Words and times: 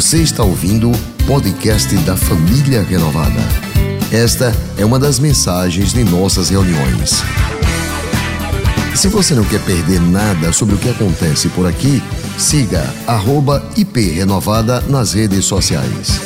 Você 0.00 0.22
está 0.22 0.42
ouvindo 0.42 0.90
o 0.90 1.26
podcast 1.26 1.94
da 1.98 2.16
Família 2.16 2.82
Renovada. 2.82 3.38
Esta 4.10 4.50
é 4.78 4.82
uma 4.82 4.98
das 4.98 5.18
mensagens 5.18 5.92
de 5.92 6.02
nossas 6.02 6.48
reuniões. 6.48 7.22
Se 8.96 9.08
você 9.08 9.34
não 9.34 9.44
quer 9.44 9.62
perder 9.62 10.00
nada 10.00 10.54
sobre 10.54 10.74
o 10.74 10.78
que 10.78 10.88
acontece 10.88 11.50
por 11.50 11.66
aqui, 11.66 12.02
siga 12.38 12.82
@iprenovada 13.76 14.80
nas 14.88 15.12
redes 15.12 15.44
sociais. 15.44 16.18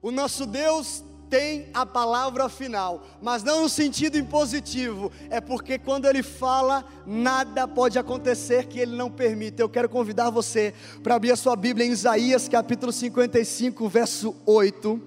O 0.00 0.10
nosso 0.10 0.46
Deus 0.46 1.04
tem 1.30 1.68
a 1.72 1.86
palavra 1.86 2.48
final, 2.48 3.06
mas 3.22 3.44
não 3.44 3.62
no 3.62 3.68
sentido 3.68 4.18
impositivo, 4.18 5.12
é 5.30 5.40
porque 5.40 5.78
quando 5.78 6.06
ele 6.06 6.24
fala, 6.24 6.84
nada 7.06 7.68
pode 7.68 7.98
acontecer 7.98 8.66
que 8.66 8.80
ele 8.80 8.96
não 8.96 9.08
permita. 9.08 9.62
Eu 9.62 9.68
quero 9.68 9.88
convidar 9.88 10.28
você 10.28 10.74
para 11.04 11.14
abrir 11.14 11.30
a 11.30 11.36
sua 11.36 11.54
Bíblia 11.54 11.86
em 11.86 11.92
Isaías 11.92 12.48
capítulo 12.48 12.92
55, 12.92 13.88
verso 13.88 14.34
8. 14.44 15.00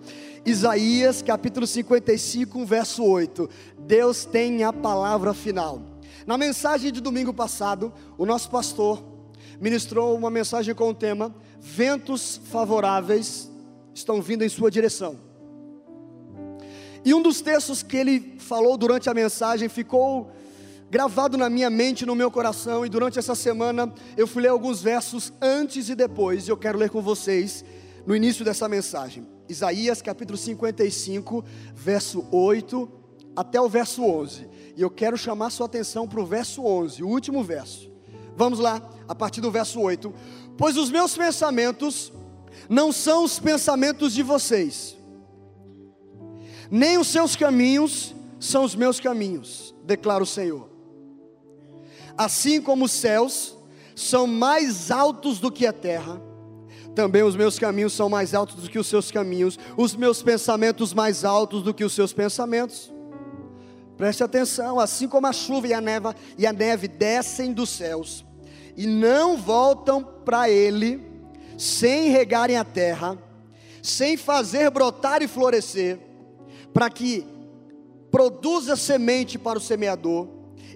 Isaías 0.45 1.21
capítulo 1.21 1.67
55, 1.67 2.65
verso 2.65 3.03
8. 3.03 3.49
Deus 3.79 4.23
tem 4.23 4.63
a 4.63 4.71
palavra 4.71 5.33
final. 5.33 5.81
Na 6.25 6.37
mensagem 6.37 6.89
de 6.89 7.01
domingo 7.01 7.33
passado, 7.33 7.91
o 8.17 8.25
nosso 8.25 8.49
pastor 8.49 9.03
ministrou 9.59 10.17
uma 10.17 10.29
mensagem 10.29 10.73
com 10.73 10.89
o 10.89 10.93
tema: 10.93 11.35
Ventos 11.59 12.39
favoráveis 12.45 13.51
estão 13.93 14.21
vindo 14.21 14.43
em 14.45 14.49
sua 14.49 14.71
direção. 14.71 15.32
E 17.05 17.13
um 17.13 17.21
dos 17.21 17.41
textos 17.41 17.83
que 17.83 17.97
ele 17.97 18.35
falou 18.39 18.77
durante 18.77 19.09
a 19.09 19.13
mensagem 19.13 19.67
ficou 19.67 20.31
gravado 20.89 21.37
na 21.37 21.49
minha 21.49 21.69
mente, 21.69 22.05
no 22.05 22.15
meu 22.15 22.31
coração, 22.31 22.85
e 22.85 22.89
durante 22.89 23.19
essa 23.19 23.35
semana 23.35 23.93
eu 24.15 24.25
fui 24.25 24.43
ler 24.43 24.49
alguns 24.49 24.81
versos 24.81 25.33
antes 25.41 25.89
e 25.89 25.95
depois, 25.95 26.47
e 26.47 26.51
eu 26.51 26.55
quero 26.55 26.77
ler 26.77 26.89
com 26.89 27.01
vocês 27.01 27.65
no 28.05 28.15
início 28.15 28.45
dessa 28.45 28.69
mensagem. 28.69 29.27
Isaías 29.49 30.01
capítulo 30.01 30.37
55, 30.37 31.43
verso 31.73 32.25
8 32.31 32.89
até 33.35 33.59
o 33.59 33.67
verso 33.67 34.03
11. 34.03 34.47
E 34.77 34.81
eu 34.81 34.89
quero 34.89 35.17
chamar 35.17 35.49
sua 35.49 35.65
atenção 35.65 36.07
para 36.07 36.21
o 36.21 36.25
verso 36.25 36.63
11, 36.63 37.03
o 37.03 37.07
último 37.07 37.43
verso. 37.43 37.91
Vamos 38.37 38.59
lá, 38.59 38.81
a 39.07 39.13
partir 39.13 39.41
do 39.41 39.51
verso 39.51 39.81
8. 39.81 40.13
Pois 40.57 40.77
os 40.77 40.89
meus 40.89 41.17
pensamentos 41.17 42.13
não 42.69 42.93
são 42.93 43.25
os 43.25 43.39
pensamentos 43.39 44.13
de 44.13 44.23
vocês 44.23 44.95
nem 46.75 46.97
os 46.97 47.07
seus 47.07 47.35
caminhos 47.35 48.15
são 48.39 48.63
os 48.63 48.73
meus 48.73 48.99
caminhos, 48.99 49.75
declara 49.83 50.23
o 50.23 50.25
Senhor. 50.25 50.67
Assim 52.17 52.59
como 52.59 52.85
os 52.85 52.91
céus 52.91 53.55
são 53.95 54.25
mais 54.25 54.89
altos 54.89 55.39
do 55.39 55.51
que 55.51 55.67
a 55.67 55.71
terra, 55.71 56.19
também 56.95 57.21
os 57.21 57.35
meus 57.35 57.59
caminhos 57.59 57.93
são 57.93 58.09
mais 58.09 58.33
altos 58.33 58.55
do 58.55 58.67
que 58.67 58.79
os 58.79 58.87
seus 58.87 59.11
caminhos, 59.11 59.59
os 59.77 59.95
meus 59.95 60.23
pensamentos 60.23 60.95
mais 60.95 61.23
altos 61.23 61.61
do 61.61 61.75
que 61.75 61.83
os 61.83 61.93
seus 61.93 62.11
pensamentos. 62.11 62.91
Preste 63.95 64.23
atenção, 64.23 64.79
assim 64.79 65.07
como 65.07 65.27
a 65.27 65.31
chuva 65.31 65.67
e 65.67 65.75
a 65.75 65.79
neve, 65.79 66.07
e 66.39 66.47
a 66.47 66.51
neve 66.51 66.87
descem 66.87 67.53
dos 67.53 67.69
céus 67.69 68.25
e 68.75 68.87
não 68.87 69.37
voltam 69.37 70.03
para 70.03 70.49
ele 70.49 71.05
sem 71.55 72.09
regarem 72.09 72.57
a 72.57 72.63
terra, 72.63 73.15
sem 73.83 74.17
fazer 74.17 74.71
brotar 74.71 75.21
e 75.21 75.27
florescer, 75.27 75.99
para 76.73 76.89
que 76.89 77.25
produza 78.09 78.75
semente 78.75 79.37
para 79.37 79.57
o 79.57 79.61
semeador 79.61 80.27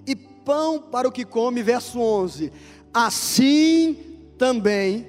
e 0.06 0.14
pão 0.16 0.80
para 0.80 1.08
o 1.08 1.12
que 1.12 1.24
come. 1.24 1.62
Verso 1.62 2.00
11: 2.00 2.52
Assim 2.92 3.96
também 4.38 5.06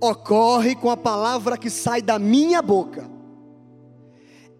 ocorre 0.00 0.74
com 0.74 0.90
a 0.90 0.96
palavra 0.96 1.56
que 1.56 1.70
sai 1.70 2.02
da 2.02 2.18
minha 2.18 2.60
boca, 2.60 3.08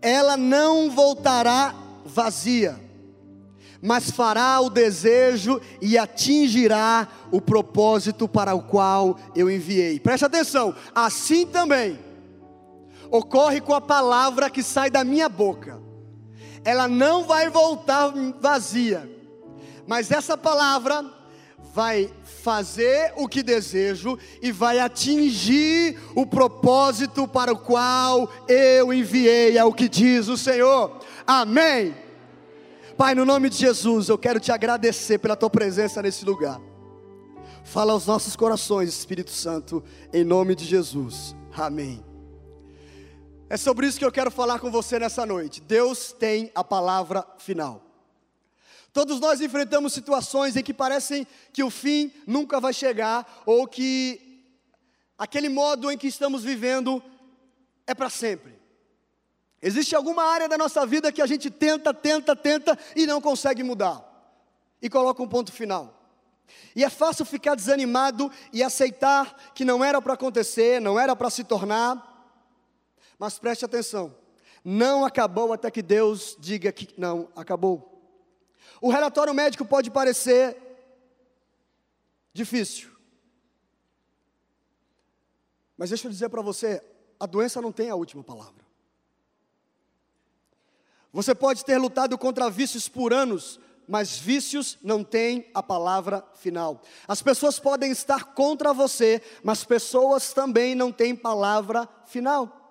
ela 0.00 0.36
não 0.36 0.90
voltará 0.90 1.74
vazia, 2.04 2.78
mas 3.80 4.10
fará 4.10 4.60
o 4.60 4.70
desejo 4.70 5.60
e 5.80 5.98
atingirá 5.98 7.08
o 7.32 7.40
propósito 7.40 8.28
para 8.28 8.54
o 8.54 8.62
qual 8.62 9.18
eu 9.34 9.50
enviei. 9.50 9.98
Preste 9.98 10.24
atenção, 10.24 10.74
assim 10.94 11.46
também 11.46 12.11
ocorre 13.12 13.60
com 13.60 13.74
a 13.74 13.80
palavra 13.80 14.48
que 14.48 14.62
sai 14.62 14.90
da 14.90 15.04
minha 15.04 15.28
boca. 15.28 15.80
Ela 16.64 16.88
não 16.88 17.24
vai 17.24 17.50
voltar 17.50 18.12
vazia, 18.40 19.08
mas 19.86 20.10
essa 20.10 20.36
palavra 20.36 21.04
vai 21.74 22.10
fazer 22.42 23.12
o 23.16 23.28
que 23.28 23.42
desejo 23.42 24.18
e 24.40 24.50
vai 24.50 24.78
atingir 24.78 25.98
o 26.14 26.26
propósito 26.26 27.28
para 27.28 27.52
o 27.52 27.58
qual 27.58 28.30
eu 28.48 28.92
enviei, 28.92 29.58
é 29.58 29.64
o 29.64 29.72
que 29.72 29.88
diz 29.88 30.28
o 30.28 30.36
Senhor. 30.36 30.98
Amém. 31.26 31.94
Pai, 32.96 33.14
no 33.14 33.24
nome 33.24 33.50
de 33.50 33.56
Jesus, 33.56 34.08
eu 34.08 34.18
quero 34.18 34.40
te 34.40 34.52
agradecer 34.52 35.18
pela 35.18 35.36
tua 35.36 35.50
presença 35.50 36.00
nesse 36.00 36.24
lugar. 36.24 36.60
Fala 37.64 37.92
aos 37.92 38.06
nossos 38.06 38.36
corações, 38.36 38.88
Espírito 38.88 39.30
Santo, 39.30 39.82
em 40.12 40.24
nome 40.24 40.54
de 40.54 40.64
Jesus. 40.64 41.34
Amém. 41.56 42.11
É 43.52 43.58
sobre 43.58 43.86
isso 43.86 43.98
que 43.98 44.04
eu 44.06 44.10
quero 44.10 44.30
falar 44.30 44.58
com 44.58 44.70
você 44.70 44.98
nessa 44.98 45.26
noite. 45.26 45.60
Deus 45.60 46.10
tem 46.10 46.50
a 46.54 46.64
palavra 46.64 47.22
final. 47.36 47.82
Todos 48.94 49.20
nós 49.20 49.42
enfrentamos 49.42 49.92
situações 49.92 50.56
em 50.56 50.62
que 50.62 50.72
parecem 50.72 51.26
que 51.52 51.62
o 51.62 51.68
fim 51.68 52.10
nunca 52.26 52.58
vai 52.58 52.72
chegar, 52.72 53.42
ou 53.44 53.68
que 53.68 54.42
aquele 55.18 55.50
modo 55.50 55.90
em 55.90 55.98
que 55.98 56.06
estamos 56.06 56.42
vivendo 56.42 57.02
é 57.86 57.92
para 57.92 58.08
sempre. 58.08 58.58
Existe 59.60 59.94
alguma 59.94 60.24
área 60.24 60.48
da 60.48 60.56
nossa 60.56 60.86
vida 60.86 61.12
que 61.12 61.20
a 61.20 61.26
gente 61.26 61.50
tenta, 61.50 61.92
tenta, 61.92 62.34
tenta 62.34 62.78
e 62.96 63.04
não 63.06 63.20
consegue 63.20 63.62
mudar, 63.62 64.02
e 64.80 64.88
coloca 64.88 65.22
um 65.22 65.28
ponto 65.28 65.52
final. 65.52 65.92
E 66.74 66.82
é 66.82 66.88
fácil 66.88 67.26
ficar 67.26 67.54
desanimado 67.54 68.32
e 68.50 68.62
aceitar 68.62 69.52
que 69.54 69.62
não 69.62 69.84
era 69.84 70.00
para 70.00 70.14
acontecer, 70.14 70.80
não 70.80 70.98
era 70.98 71.14
para 71.14 71.28
se 71.28 71.44
tornar, 71.44 72.11
mas 73.22 73.38
preste 73.38 73.64
atenção: 73.64 74.12
não 74.64 75.04
acabou 75.04 75.52
até 75.52 75.70
que 75.70 75.80
Deus 75.80 76.36
diga 76.40 76.72
que 76.72 76.92
não 76.98 77.28
acabou. 77.36 77.88
O 78.80 78.90
relatório 78.90 79.32
médico 79.32 79.64
pode 79.64 79.92
parecer 79.92 80.56
difícil, 82.34 82.90
mas 85.76 85.90
deixa 85.90 86.08
eu 86.08 86.10
dizer 86.10 86.30
para 86.30 86.42
você: 86.42 86.82
a 87.20 87.24
doença 87.24 87.62
não 87.62 87.70
tem 87.70 87.90
a 87.90 87.94
última 87.94 88.24
palavra. 88.24 88.66
Você 91.12 91.32
pode 91.32 91.64
ter 91.64 91.78
lutado 91.78 92.18
contra 92.18 92.50
vícios 92.50 92.88
por 92.88 93.12
anos, 93.12 93.60
mas 93.86 94.18
vícios 94.18 94.78
não 94.82 95.04
têm 95.04 95.48
a 95.54 95.62
palavra 95.62 96.26
final. 96.34 96.82
As 97.06 97.22
pessoas 97.22 97.60
podem 97.60 97.92
estar 97.92 98.34
contra 98.34 98.74
você, 98.74 99.22
mas 99.44 99.62
pessoas 99.62 100.32
também 100.32 100.74
não 100.74 100.90
têm 100.90 101.14
palavra 101.14 101.88
final 102.04 102.61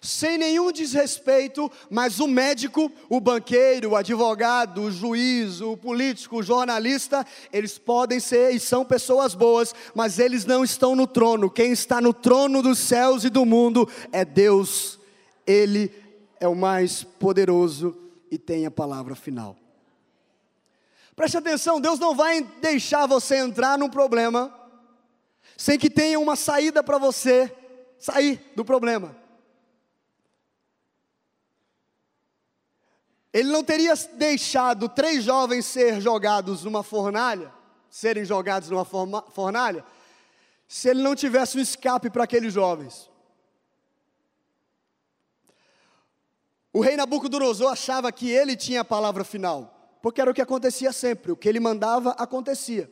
sem 0.00 0.36
nenhum 0.36 0.72
desrespeito, 0.72 1.70
mas 1.88 2.18
o 2.18 2.26
médico, 2.26 2.90
o 3.08 3.20
banqueiro, 3.20 3.90
o 3.90 3.96
advogado, 3.96 4.82
o 4.82 4.90
juiz, 4.90 5.60
o 5.60 5.76
político, 5.76 6.38
o 6.38 6.42
jornalista, 6.42 7.24
eles 7.52 7.78
podem 7.78 8.18
ser 8.18 8.54
e 8.54 8.60
são 8.60 8.84
pessoas 8.84 9.34
boas, 9.34 9.74
mas 9.94 10.18
eles 10.18 10.44
não 10.44 10.64
estão 10.64 10.96
no 10.96 11.06
trono. 11.06 11.50
Quem 11.50 11.72
está 11.72 12.00
no 12.00 12.12
trono 12.12 12.62
dos 12.62 12.78
céus 12.78 13.24
e 13.24 13.30
do 13.30 13.44
mundo 13.44 13.88
é 14.10 14.24
Deus. 14.24 14.98
Ele 15.46 15.92
é 16.40 16.48
o 16.48 16.54
mais 16.54 17.04
poderoso 17.04 17.96
e 18.30 18.36
tem 18.36 18.66
a 18.66 18.70
palavra 18.70 19.14
final. 19.14 19.56
Preste 21.14 21.36
atenção, 21.36 21.80
Deus 21.80 21.98
não 21.98 22.14
vai 22.16 22.42
deixar 22.60 23.06
você 23.06 23.36
entrar 23.36 23.78
num 23.78 23.88
problema 23.88 24.52
sem 25.56 25.78
que 25.78 25.88
tenha 25.88 26.18
uma 26.18 26.34
saída 26.34 26.82
para 26.82 26.98
você 26.98 27.54
sair 27.98 28.40
do 28.56 28.64
problema. 28.64 29.21
Ele 33.32 33.50
não 33.50 33.64
teria 33.64 33.94
deixado 34.14 34.88
três 34.88 35.24
jovens 35.24 35.64
ser 35.64 36.00
jogados 36.00 36.64
numa 36.64 36.82
fornalha, 36.82 37.52
serem 37.88 38.24
jogados 38.24 38.68
numa 38.68 38.84
fornalha, 38.84 39.84
se 40.68 40.88
ele 40.90 41.02
não 41.02 41.14
tivesse 41.14 41.56
um 41.56 41.60
escape 41.60 42.10
para 42.10 42.24
aqueles 42.24 42.52
jovens. 42.52 43.10
O 46.74 46.80
rei 46.80 46.96
Nabucodonosor 46.96 47.72
achava 47.72 48.12
que 48.12 48.30
ele 48.30 48.54
tinha 48.54 48.82
a 48.82 48.84
palavra 48.84 49.24
final, 49.24 49.98
porque 50.02 50.20
era 50.20 50.30
o 50.30 50.34
que 50.34 50.42
acontecia 50.42 50.92
sempre, 50.92 51.32
o 51.32 51.36
que 51.36 51.48
ele 51.48 51.60
mandava 51.60 52.10
acontecia. 52.12 52.90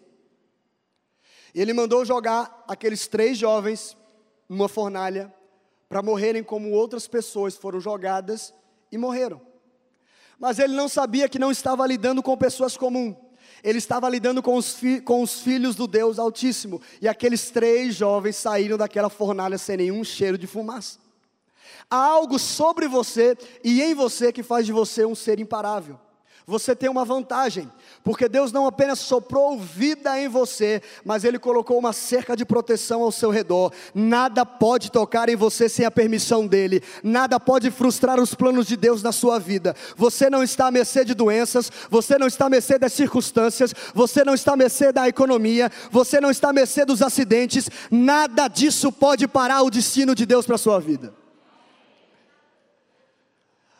E 1.55 1.61
ele 1.61 1.75
mandou 1.75 2.05
jogar 2.05 2.65
aqueles 2.67 3.07
três 3.07 3.37
jovens 3.37 3.97
numa 4.49 4.69
fornalha 4.69 5.35
para 5.89 6.03
morrerem 6.03 6.43
como 6.43 6.71
outras 6.71 7.07
pessoas 7.07 7.57
foram 7.57 7.81
jogadas 7.81 8.55
e 8.91 8.97
morreram 8.97 9.50
mas 10.41 10.59
ele 10.59 10.75
não 10.75 10.89
sabia 10.89 11.29
que 11.29 11.39
não 11.39 11.51
estava 11.51 11.87
lidando 11.87 12.23
com 12.23 12.37
pessoas 12.37 12.77
comuns. 12.77 13.15
Ele 13.63 13.77
estava 13.77 14.09
lidando 14.09 14.43
com 14.43 14.57
os, 14.57 14.79
com 15.05 15.23
os, 15.23 15.41
filhos 15.41 15.77
do 15.77 15.87
Deus 15.87 16.19
Altíssimo. 16.19 16.81
E 17.01 17.07
aqueles 17.07 17.51
três 17.51 17.95
jovens 17.95 18.37
saíram 18.37 18.79
daquela 18.79 19.11
fornalha 19.11 19.59
sem 19.59 19.77
nenhum 19.77 20.03
cheiro 20.03 20.39
de 20.39 20.47
fumaça. 20.47 20.99
Há 21.91 21.97
algo 21.97 22.39
sobre 22.39 22.89
você 22.89 23.37
e 23.63 23.83
em 23.83 23.95
você 23.95 24.33
que 24.33 24.43
faz 24.43 24.65
de 24.65 24.73
você 24.73 25.05
um 25.05 25.15
ser 25.15 25.39
imparável 25.39 26.01
você 26.47 26.75
tem 26.75 26.89
uma 26.89 27.05
vantagem, 27.05 27.71
porque 28.03 28.29
Deus 28.29 28.51
não 28.51 28.67
apenas 28.67 28.99
soprou 28.99 29.59
vida 29.59 30.19
em 30.21 30.29
você, 30.29 30.83
mas 31.05 31.25
Ele 31.25 31.39
colocou 31.39 31.79
uma 31.79 31.93
cerca 31.93 32.37
de 32.37 32.45
proteção 32.45 33.03
ao 33.03 33.13
seu 33.13 33.31
redor. 33.31 33.73
Nada 33.95 34.45
pode 34.45 34.91
tocar 34.91 35.29
em 35.29 35.37
você 35.37 35.69
sem 35.69 35.85
a 35.85 35.91
permissão 35.91 36.47
dEle, 36.47 36.83
nada 37.03 37.39
pode 37.39 37.71
frustrar 37.71 38.21
os 38.21 38.35
planos 38.35 38.67
de 38.67 38.77
Deus 38.77 39.03
na 39.03 39.13
sua 39.13 39.39
vida. 39.39 39.77
Você 39.97 40.29
não 40.31 40.43
está 40.43 40.67
à 40.67 40.71
mercê 40.71 41.05
de 41.05 41.15
doenças, 41.15 41.71
você 41.91 42.19
não 42.19 42.27
está 42.27 42.47
à 42.47 42.51
mercê 42.51 42.79
das 42.79 42.93
circunstâncias, 42.93 43.75
você 43.95 44.25
não 44.25 44.35
está 44.35 44.55
à 44.55 44.57
mercê 44.57 44.93
da 44.93 45.09
economia, 45.09 45.71
você 45.91 46.21
não 46.21 46.31
está 46.31 46.51
à 46.51 46.53
mercê 46.53 46.85
dos 46.85 47.03
acidentes, 47.03 47.69
nada 47.91 48.49
disso 48.49 48.91
pode 48.91 49.29
parar 49.29 49.63
o 49.63 49.71
destino 49.71 50.15
de 50.15 50.27
Deus 50.27 50.47
para 50.47 50.55
a 50.57 50.59
sua 50.59 50.81
vida. 50.81 51.15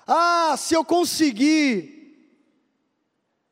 Ah, 0.07 0.57
se 0.59 0.75
eu 0.75 0.85
conseguir 0.85 2.00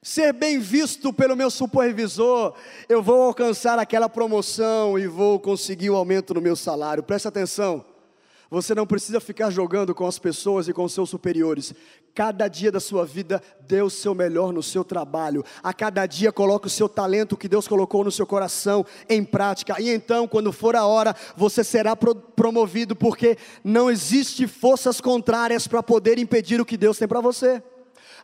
ser 0.08 0.32
bem 0.32 0.58
visto 0.58 1.12
pelo 1.12 1.36
meu 1.36 1.50
supervisor, 1.50 2.54
eu 2.88 3.02
vou 3.02 3.24
alcançar 3.24 3.78
aquela 3.78 4.08
promoção 4.08 4.98
e 4.98 5.06
vou 5.06 5.38
conseguir 5.38 5.90
o 5.90 5.92
um 5.92 5.96
aumento 5.96 6.32
no 6.32 6.40
meu 6.40 6.56
salário. 6.56 7.02
Preste 7.02 7.28
atenção. 7.28 7.84
Você 8.50 8.74
não 8.74 8.86
precisa 8.86 9.20
ficar 9.20 9.50
jogando 9.50 9.94
com 9.94 10.06
as 10.06 10.18
pessoas 10.18 10.66
e 10.66 10.72
com 10.72 10.82
os 10.82 10.94
seus 10.94 11.10
superiores. 11.10 11.74
Cada 12.14 12.48
dia 12.48 12.72
da 12.72 12.80
sua 12.80 13.04
vida, 13.04 13.42
dê 13.68 13.82
o 13.82 13.90
seu 13.90 14.14
melhor 14.14 14.50
no 14.50 14.62
seu 14.62 14.82
trabalho. 14.82 15.44
A 15.62 15.74
cada 15.74 16.06
dia, 16.06 16.32
coloque 16.32 16.68
o 16.68 16.70
seu 16.70 16.88
talento 16.88 17.36
que 17.36 17.46
Deus 17.46 17.68
colocou 17.68 18.02
no 18.02 18.10
seu 18.10 18.26
coração 18.26 18.86
em 19.10 19.22
prática. 19.22 19.78
E 19.78 19.90
então, 19.90 20.26
quando 20.26 20.50
for 20.50 20.74
a 20.74 20.86
hora, 20.86 21.14
você 21.36 21.62
será 21.62 21.94
pro 21.94 22.14
promovido, 22.14 22.96
porque 22.96 23.36
não 23.62 23.90
existe 23.90 24.46
forças 24.46 25.02
contrárias 25.02 25.68
para 25.68 25.82
poder 25.82 26.18
impedir 26.18 26.58
o 26.58 26.64
que 26.64 26.78
Deus 26.78 26.96
tem 26.96 27.06
para 27.06 27.20
você. 27.20 27.62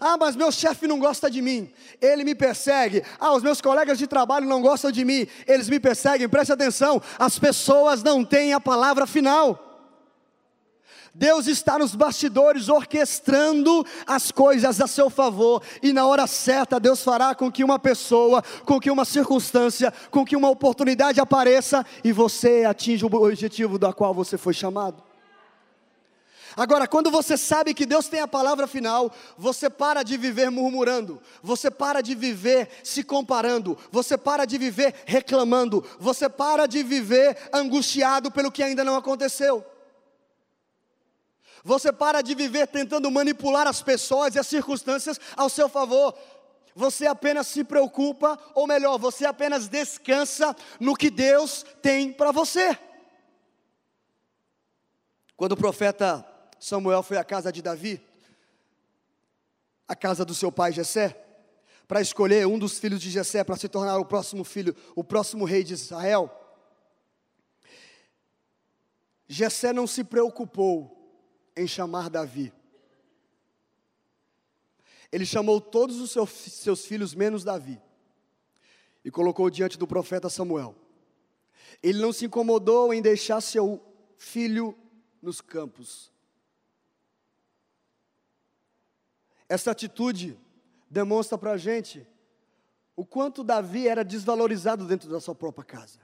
Ah, 0.00 0.16
mas 0.18 0.36
meu 0.36 0.50
chefe 0.50 0.86
não 0.86 0.98
gosta 0.98 1.30
de 1.30 1.40
mim, 1.40 1.70
ele 2.00 2.24
me 2.24 2.34
persegue. 2.34 3.02
Ah, 3.18 3.34
os 3.34 3.42
meus 3.42 3.60
colegas 3.60 3.98
de 3.98 4.06
trabalho 4.06 4.48
não 4.48 4.60
gostam 4.60 4.90
de 4.90 5.04
mim, 5.04 5.26
eles 5.46 5.68
me 5.68 5.78
perseguem. 5.80 6.28
Preste 6.28 6.52
atenção, 6.52 7.00
as 7.18 7.38
pessoas 7.38 8.02
não 8.02 8.24
têm 8.24 8.52
a 8.52 8.60
palavra 8.60 9.06
final. 9.06 9.64
Deus 11.14 11.46
está 11.46 11.78
nos 11.78 11.94
bastidores 11.94 12.68
orquestrando 12.68 13.86
as 14.04 14.32
coisas 14.32 14.80
a 14.80 14.86
seu 14.88 15.08
favor, 15.08 15.62
e 15.80 15.92
na 15.92 16.06
hora 16.06 16.26
certa 16.26 16.80
Deus 16.80 17.04
fará 17.04 17.34
com 17.34 17.52
que 17.52 17.62
uma 17.62 17.78
pessoa, 17.78 18.42
com 18.64 18.80
que 18.80 18.90
uma 18.90 19.04
circunstância, 19.04 19.92
com 20.10 20.24
que 20.24 20.34
uma 20.34 20.50
oportunidade 20.50 21.20
apareça 21.20 21.86
e 22.02 22.10
você 22.10 22.64
atinja 22.64 23.06
o 23.06 23.14
objetivo 23.14 23.78
da 23.78 23.92
qual 23.92 24.12
você 24.12 24.36
foi 24.36 24.52
chamado. 24.52 25.13
Agora, 26.56 26.86
quando 26.86 27.10
você 27.10 27.36
sabe 27.36 27.74
que 27.74 27.84
Deus 27.84 28.06
tem 28.06 28.20
a 28.20 28.28
palavra 28.28 28.66
final, 28.68 29.12
você 29.36 29.68
para 29.68 30.04
de 30.04 30.16
viver 30.16 30.50
murmurando, 30.50 31.20
você 31.42 31.68
para 31.68 32.00
de 32.00 32.14
viver 32.14 32.68
se 32.84 33.02
comparando, 33.02 33.76
você 33.90 34.16
para 34.16 34.44
de 34.44 34.56
viver 34.56 34.94
reclamando, 35.04 35.84
você 35.98 36.28
para 36.28 36.66
de 36.66 36.82
viver 36.82 37.36
angustiado 37.52 38.30
pelo 38.30 38.52
que 38.52 38.62
ainda 38.62 38.84
não 38.84 38.94
aconteceu. 38.94 39.66
Você 41.64 41.90
para 41.90 42.22
de 42.22 42.34
viver 42.34 42.68
tentando 42.68 43.10
manipular 43.10 43.66
as 43.66 43.82
pessoas 43.82 44.34
e 44.34 44.38
as 44.38 44.46
circunstâncias 44.46 45.18
ao 45.36 45.48
seu 45.48 45.68
favor. 45.68 46.14
Você 46.76 47.06
apenas 47.06 47.46
se 47.48 47.64
preocupa, 47.64 48.38
ou 48.54 48.66
melhor, 48.66 48.98
você 48.98 49.24
apenas 49.24 49.66
descansa 49.66 50.54
no 50.78 50.94
que 50.94 51.10
Deus 51.10 51.64
tem 51.80 52.12
para 52.12 52.30
você. 52.30 52.78
Quando 55.36 55.52
o 55.52 55.56
profeta 55.56 56.33
Samuel 56.64 57.02
foi 57.02 57.18
à 57.18 57.24
casa 57.24 57.52
de 57.52 57.60
Davi, 57.60 58.00
a 59.86 59.94
casa 59.94 60.24
do 60.24 60.34
seu 60.34 60.50
pai 60.50 60.72
Jessé, 60.72 61.22
para 61.86 62.00
escolher 62.00 62.46
um 62.46 62.58
dos 62.58 62.78
filhos 62.78 63.02
de 63.02 63.10
Jessé 63.10 63.44
para 63.44 63.54
se 63.56 63.68
tornar 63.68 63.98
o 63.98 64.06
próximo 64.06 64.42
filho, 64.44 64.74
o 64.96 65.04
próximo 65.04 65.44
rei 65.44 65.62
de 65.62 65.74
Israel. 65.74 66.30
Jessé 69.28 69.74
não 69.74 69.86
se 69.86 70.02
preocupou 70.02 71.20
em 71.54 71.66
chamar 71.66 72.08
Davi. 72.08 72.50
Ele 75.12 75.26
chamou 75.26 75.60
todos 75.60 76.00
os 76.00 76.12
seus, 76.12 76.30
seus 76.30 76.86
filhos 76.86 77.14
menos 77.14 77.44
Davi 77.44 77.78
e 79.04 79.10
colocou 79.10 79.50
diante 79.50 79.76
do 79.76 79.86
profeta 79.86 80.30
Samuel. 80.30 80.74
Ele 81.82 82.00
não 82.00 82.10
se 82.10 82.24
incomodou 82.24 82.94
em 82.94 83.02
deixar 83.02 83.42
seu 83.42 83.84
filho 84.16 84.74
nos 85.20 85.42
campos. 85.42 86.13
Essa 89.54 89.70
atitude 89.70 90.36
demonstra 90.90 91.38
para 91.38 91.52
a 91.52 91.56
gente 91.56 92.04
o 92.96 93.06
quanto 93.06 93.44
Davi 93.44 93.86
era 93.86 94.04
desvalorizado 94.04 94.84
dentro 94.84 95.08
da 95.08 95.20
sua 95.20 95.32
própria 95.32 95.64
casa. 95.64 96.00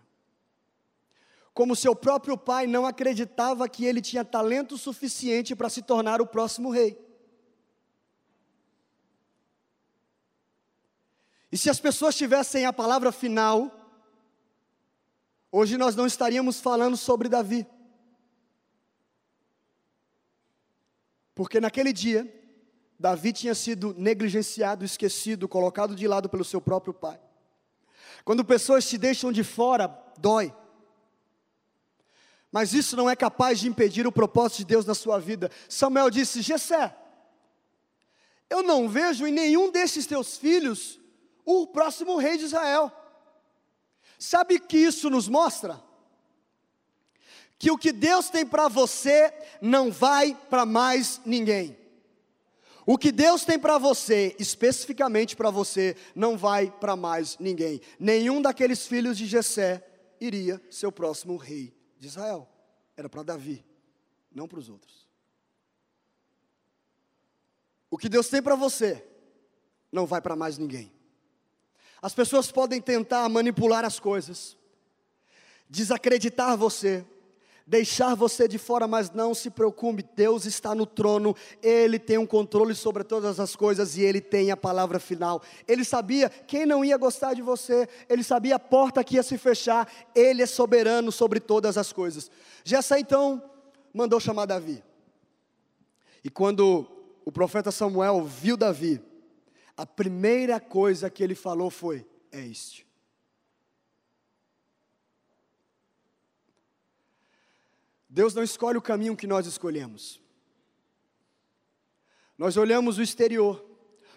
Como 1.52 1.74
seu 1.74 1.96
próprio 1.96 2.38
pai 2.38 2.68
não 2.68 2.86
acreditava 2.86 3.68
que 3.68 3.84
ele 3.84 4.00
tinha 4.00 4.24
talento 4.24 4.78
suficiente 4.78 5.56
para 5.56 5.68
se 5.68 5.82
tornar 5.82 6.20
o 6.20 6.28
próximo 6.28 6.70
rei. 6.70 6.96
E 11.50 11.58
se 11.58 11.68
as 11.68 11.80
pessoas 11.80 12.14
tivessem 12.14 12.66
a 12.66 12.72
palavra 12.72 13.10
final, 13.10 13.68
hoje 15.50 15.76
nós 15.76 15.96
não 15.96 16.06
estaríamos 16.06 16.60
falando 16.60 16.96
sobre 16.96 17.28
Davi. 17.28 17.66
Porque 21.34 21.60
naquele 21.60 21.92
dia, 21.92 22.39
Davi 23.00 23.32
tinha 23.32 23.54
sido 23.54 23.94
negligenciado, 23.96 24.84
esquecido, 24.84 25.48
colocado 25.48 25.96
de 25.96 26.06
lado 26.06 26.28
pelo 26.28 26.44
seu 26.44 26.60
próprio 26.60 26.92
pai. 26.92 27.18
Quando 28.26 28.44
pessoas 28.44 28.86
te 28.86 28.98
deixam 28.98 29.32
de 29.32 29.42
fora, 29.42 29.88
dói. 30.18 30.54
Mas 32.52 32.74
isso 32.74 32.94
não 32.98 33.08
é 33.08 33.16
capaz 33.16 33.58
de 33.58 33.68
impedir 33.68 34.06
o 34.06 34.12
propósito 34.12 34.58
de 34.58 34.64
Deus 34.66 34.84
na 34.84 34.94
sua 34.94 35.18
vida. 35.18 35.50
Samuel 35.66 36.10
disse: 36.10 36.42
Gessé, 36.42 36.94
eu 38.50 38.62
não 38.62 38.86
vejo 38.86 39.26
em 39.26 39.32
nenhum 39.32 39.70
desses 39.70 40.04
teus 40.04 40.36
filhos 40.36 41.00
o 41.42 41.66
próximo 41.66 42.18
rei 42.18 42.36
de 42.36 42.44
Israel. 42.44 42.92
Sabe 44.18 44.60
que 44.60 44.76
isso 44.76 45.08
nos 45.08 45.26
mostra? 45.26 45.82
Que 47.58 47.70
o 47.70 47.78
que 47.78 47.92
Deus 47.92 48.28
tem 48.28 48.44
para 48.44 48.68
você 48.68 49.32
não 49.62 49.90
vai 49.90 50.34
para 50.50 50.66
mais 50.66 51.18
ninguém. 51.24 51.79
O 52.86 52.96
que 52.96 53.12
Deus 53.12 53.44
tem 53.44 53.58
para 53.58 53.78
você, 53.78 54.34
especificamente 54.38 55.36
para 55.36 55.50
você, 55.50 55.96
não 56.14 56.36
vai 56.36 56.70
para 56.70 56.96
mais 56.96 57.38
ninguém. 57.38 57.80
Nenhum 57.98 58.40
daqueles 58.40 58.86
filhos 58.86 59.18
de 59.18 59.26
Jessé 59.26 59.86
iria 60.20 60.60
ser 60.70 60.86
o 60.86 60.92
próximo 60.92 61.36
rei 61.36 61.74
de 61.98 62.06
Israel. 62.06 62.48
Era 62.96 63.08
para 63.08 63.22
Davi, 63.22 63.64
não 64.32 64.48
para 64.48 64.58
os 64.58 64.68
outros. 64.68 65.08
O 67.90 67.98
que 67.98 68.08
Deus 68.08 68.28
tem 68.28 68.42
para 68.42 68.54
você 68.54 69.04
não 69.90 70.06
vai 70.06 70.20
para 70.20 70.36
mais 70.36 70.56
ninguém. 70.56 70.92
As 72.00 72.14
pessoas 72.14 72.50
podem 72.50 72.80
tentar 72.80 73.28
manipular 73.28 73.84
as 73.84 74.00
coisas, 74.00 74.56
desacreditar 75.68 76.56
você, 76.56 77.04
deixar 77.70 78.16
você 78.16 78.48
de 78.48 78.58
fora, 78.58 78.88
mas 78.88 79.12
não 79.12 79.32
se 79.32 79.48
preocupe, 79.48 80.04
Deus 80.16 80.44
está 80.44 80.74
no 80.74 80.84
trono, 80.84 81.36
Ele 81.62 82.00
tem 82.00 82.18
um 82.18 82.26
controle 82.26 82.74
sobre 82.74 83.04
todas 83.04 83.38
as 83.38 83.54
coisas 83.54 83.96
e 83.96 84.02
Ele 84.02 84.20
tem 84.20 84.50
a 84.50 84.56
palavra 84.56 84.98
final. 84.98 85.40
Ele 85.68 85.84
sabia 85.84 86.28
quem 86.28 86.66
não 86.66 86.84
ia 86.84 86.96
gostar 86.96 87.32
de 87.32 87.42
você, 87.42 87.88
Ele 88.08 88.24
sabia 88.24 88.56
a 88.56 88.58
porta 88.58 89.04
que 89.04 89.14
ia 89.14 89.22
se 89.22 89.38
fechar, 89.38 89.88
Ele 90.16 90.42
é 90.42 90.46
soberano 90.46 91.12
sobre 91.12 91.38
todas 91.38 91.78
as 91.78 91.92
coisas. 91.92 92.28
Jessé 92.64 92.98
então 92.98 93.40
mandou 93.94 94.18
chamar 94.18 94.46
Davi. 94.46 94.82
E 96.24 96.28
quando 96.28 96.84
o 97.24 97.30
profeta 97.30 97.70
Samuel 97.70 98.24
viu 98.24 98.56
Davi, 98.56 99.00
a 99.76 99.86
primeira 99.86 100.58
coisa 100.58 101.08
que 101.08 101.22
ele 101.22 101.36
falou 101.36 101.70
foi: 101.70 102.04
É 102.32 102.44
este. 102.44 102.89
Deus 108.10 108.34
não 108.34 108.42
escolhe 108.42 108.76
o 108.76 108.82
caminho 108.82 109.16
que 109.16 109.26
nós 109.26 109.46
escolhemos. 109.46 110.20
Nós 112.36 112.56
olhamos 112.56 112.98
o 112.98 113.02
exterior, 113.02 113.64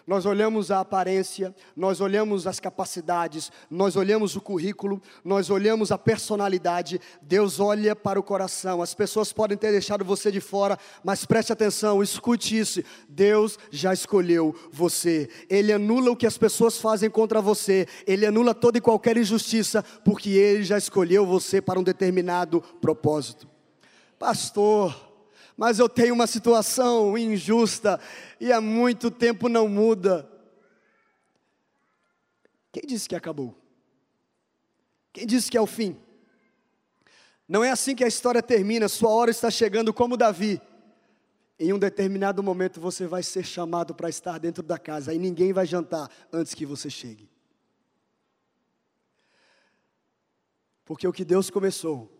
Nós 0.06 0.26
olhamos 0.26 0.70
a 0.70 0.80
aparência, 0.80 1.54
nós 1.74 1.98
olhamos 1.98 2.46
as 2.46 2.60
capacidades, 2.60 3.50
nós 3.70 3.96
olhamos 3.96 4.36
o 4.36 4.40
currículo, 4.40 5.00
nós 5.24 5.48
olhamos 5.48 5.90
a 5.90 5.96
personalidade. 5.96 7.00
Deus 7.22 7.58
olha 7.58 7.96
para 7.96 8.20
o 8.20 8.22
coração. 8.22 8.82
As 8.82 8.92
pessoas 8.92 9.32
podem 9.32 9.56
ter 9.56 9.70
deixado 9.70 10.04
você 10.04 10.30
de 10.30 10.42
fora, 10.42 10.78
mas 11.02 11.24
preste 11.24 11.54
atenção, 11.54 12.02
escute 12.02 12.58
isso. 12.58 12.82
Deus 13.08 13.58
já 13.70 13.94
escolheu 13.94 14.54
você. 14.70 15.26
Ele 15.48 15.72
anula 15.72 16.10
o 16.10 16.16
que 16.16 16.26
as 16.26 16.36
pessoas 16.36 16.78
fazem 16.78 17.08
contra 17.08 17.40
você. 17.40 17.88
Ele 18.06 18.26
anula 18.26 18.54
toda 18.54 18.76
e 18.76 18.82
qualquer 18.82 19.16
injustiça, 19.16 19.82
porque 20.04 20.30
ele 20.30 20.64
já 20.64 20.76
escolheu 20.76 21.24
você 21.24 21.62
para 21.62 21.80
um 21.80 21.82
determinado 21.82 22.60
propósito. 22.78 23.53
Pastor, 24.18 25.12
mas 25.56 25.78
eu 25.78 25.88
tenho 25.88 26.14
uma 26.14 26.26
situação 26.26 27.16
injusta 27.16 28.00
e 28.40 28.52
há 28.52 28.60
muito 28.60 29.10
tempo 29.10 29.48
não 29.48 29.68
muda. 29.68 30.28
Quem 32.72 32.82
disse 32.86 33.08
que 33.08 33.14
acabou? 33.14 33.56
Quem 35.12 35.26
disse 35.26 35.50
que 35.50 35.56
é 35.56 35.60
o 35.60 35.66
fim? 35.66 35.96
Não 37.48 37.62
é 37.62 37.70
assim 37.70 37.94
que 37.94 38.02
a 38.02 38.08
história 38.08 38.42
termina, 38.42 38.88
sua 38.88 39.10
hora 39.10 39.30
está 39.30 39.50
chegando 39.50 39.92
como 39.92 40.16
Davi. 40.16 40.60
Em 41.58 41.72
um 41.72 41.78
determinado 41.78 42.42
momento 42.42 42.80
você 42.80 43.06
vai 43.06 43.22
ser 43.22 43.44
chamado 43.44 43.94
para 43.94 44.08
estar 44.08 44.38
dentro 44.38 44.62
da 44.62 44.78
casa 44.78 45.14
e 45.14 45.18
ninguém 45.18 45.52
vai 45.52 45.66
jantar 45.66 46.10
antes 46.32 46.52
que 46.52 46.66
você 46.66 46.90
chegue. 46.90 47.30
Porque 50.84 51.06
o 51.06 51.12
que 51.12 51.24
Deus 51.24 51.48
começou, 51.48 52.10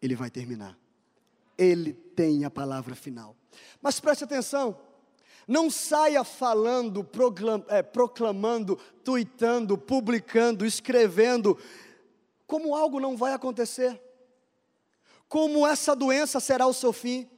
Ele 0.00 0.14
vai 0.14 0.30
terminar. 0.30 0.78
Ele 1.56 1.92
tem 1.92 2.44
a 2.44 2.50
palavra 2.50 2.94
final. 2.94 3.36
Mas 3.80 4.00
preste 4.00 4.24
atenção, 4.24 4.78
não 5.46 5.70
saia 5.70 6.24
falando, 6.24 7.08
é, 7.68 7.82
proclamando, 7.82 8.76
tuitando, 9.04 9.78
publicando, 9.78 10.66
escrevendo, 10.66 11.56
como 12.46 12.74
algo 12.74 12.98
não 12.98 13.16
vai 13.16 13.32
acontecer, 13.32 14.00
como 15.28 15.66
essa 15.66 15.94
doença 15.94 16.40
será 16.40 16.66
o 16.66 16.74
seu 16.74 16.92
fim, 16.92 17.28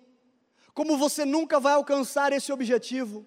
como 0.74 0.96
você 0.96 1.24
nunca 1.24 1.58
vai 1.60 1.74
alcançar 1.74 2.32
esse 2.32 2.52
objetivo, 2.52 3.26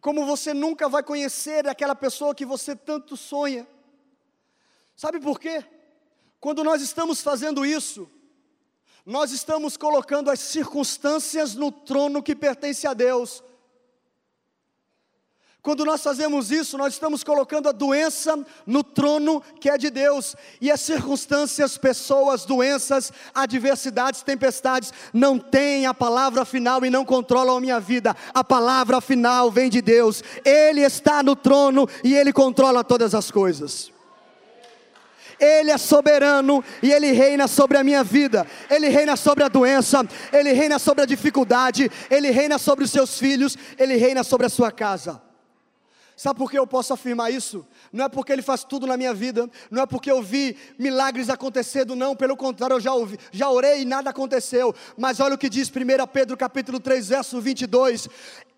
como 0.00 0.24
você 0.24 0.54
nunca 0.54 0.88
vai 0.88 1.02
conhecer 1.02 1.66
aquela 1.68 1.94
pessoa 1.94 2.34
que 2.34 2.44
você 2.44 2.74
tanto 2.74 3.16
sonha. 3.16 3.66
Sabe 4.96 5.20
por 5.20 5.38
quê? 5.38 5.64
Quando 6.40 6.64
nós 6.64 6.80
estamos 6.80 7.20
fazendo 7.20 7.64
isso, 7.64 8.10
nós 9.06 9.30
estamos 9.30 9.76
colocando 9.76 10.28
as 10.28 10.40
circunstâncias 10.40 11.54
no 11.54 11.70
trono 11.70 12.20
que 12.20 12.34
pertence 12.34 12.88
a 12.88 12.92
Deus. 12.92 13.40
Quando 15.62 15.84
nós 15.84 16.00
fazemos 16.00 16.50
isso, 16.50 16.76
nós 16.76 16.94
estamos 16.94 17.24
colocando 17.24 17.68
a 17.68 17.72
doença 17.72 18.38
no 18.64 18.84
trono 18.84 19.40
que 19.60 19.68
é 19.68 19.76
de 19.76 19.90
Deus, 19.90 20.36
e 20.60 20.70
as 20.70 20.80
circunstâncias, 20.80 21.76
pessoas, 21.76 22.44
doenças, 22.44 23.12
adversidades, 23.34 24.22
tempestades, 24.22 24.92
não 25.12 25.38
têm 25.38 25.86
a 25.86 25.94
palavra 25.94 26.44
final 26.44 26.84
e 26.84 26.90
não 26.90 27.04
controlam 27.04 27.56
a 27.56 27.60
minha 27.60 27.80
vida. 27.80 28.14
A 28.32 28.44
palavra 28.44 29.00
final 29.00 29.50
vem 29.50 29.68
de 29.68 29.82
Deus, 29.82 30.22
Ele 30.44 30.82
está 30.82 31.20
no 31.20 31.34
trono 31.34 31.88
e 32.04 32.14
Ele 32.14 32.32
controla 32.32 32.84
todas 32.84 33.12
as 33.12 33.30
coisas. 33.30 33.95
Ele 35.38 35.70
é 35.70 35.78
soberano 35.78 36.64
e 36.82 36.90
Ele 36.90 37.12
reina 37.12 37.46
sobre 37.46 37.76
a 37.76 37.84
minha 37.84 38.02
vida, 38.02 38.46
Ele 38.70 38.88
reina 38.88 39.16
sobre 39.16 39.44
a 39.44 39.48
doença, 39.48 40.06
Ele 40.32 40.52
reina 40.52 40.78
sobre 40.78 41.02
a 41.02 41.06
dificuldade, 41.06 41.90
Ele 42.10 42.30
reina 42.30 42.58
sobre 42.58 42.84
os 42.84 42.90
seus 42.90 43.18
filhos, 43.18 43.56
Ele 43.78 43.96
reina 43.96 44.24
sobre 44.24 44.46
a 44.46 44.50
sua 44.50 44.70
casa. 44.70 45.22
Sabe 46.16 46.38
por 46.38 46.50
que 46.50 46.58
eu 46.58 46.66
posso 46.66 46.94
afirmar 46.94 47.30
isso? 47.30 47.66
Não 47.92 48.06
é 48.06 48.08
porque 48.08 48.32
Ele 48.32 48.40
faz 48.40 48.64
tudo 48.64 48.86
na 48.86 48.96
minha 48.96 49.12
vida, 49.12 49.50
não 49.70 49.82
é 49.82 49.86
porque 49.86 50.10
eu 50.10 50.22
vi 50.22 50.56
milagres 50.78 51.28
acontecendo, 51.28 51.94
não, 51.94 52.16
pelo 52.16 52.34
contrário, 52.36 52.74
eu 52.74 52.80
já, 52.80 52.94
ouvi, 52.94 53.18
já 53.30 53.50
orei 53.50 53.82
e 53.82 53.84
nada 53.84 54.08
aconteceu. 54.08 54.74
Mas 54.96 55.20
olha 55.20 55.34
o 55.34 55.38
que 55.38 55.50
diz 55.50 55.68
1 55.68 56.06
Pedro 56.10 56.34
capítulo 56.34 56.80
3, 56.80 57.08
verso 57.08 57.38
22: 57.38 58.08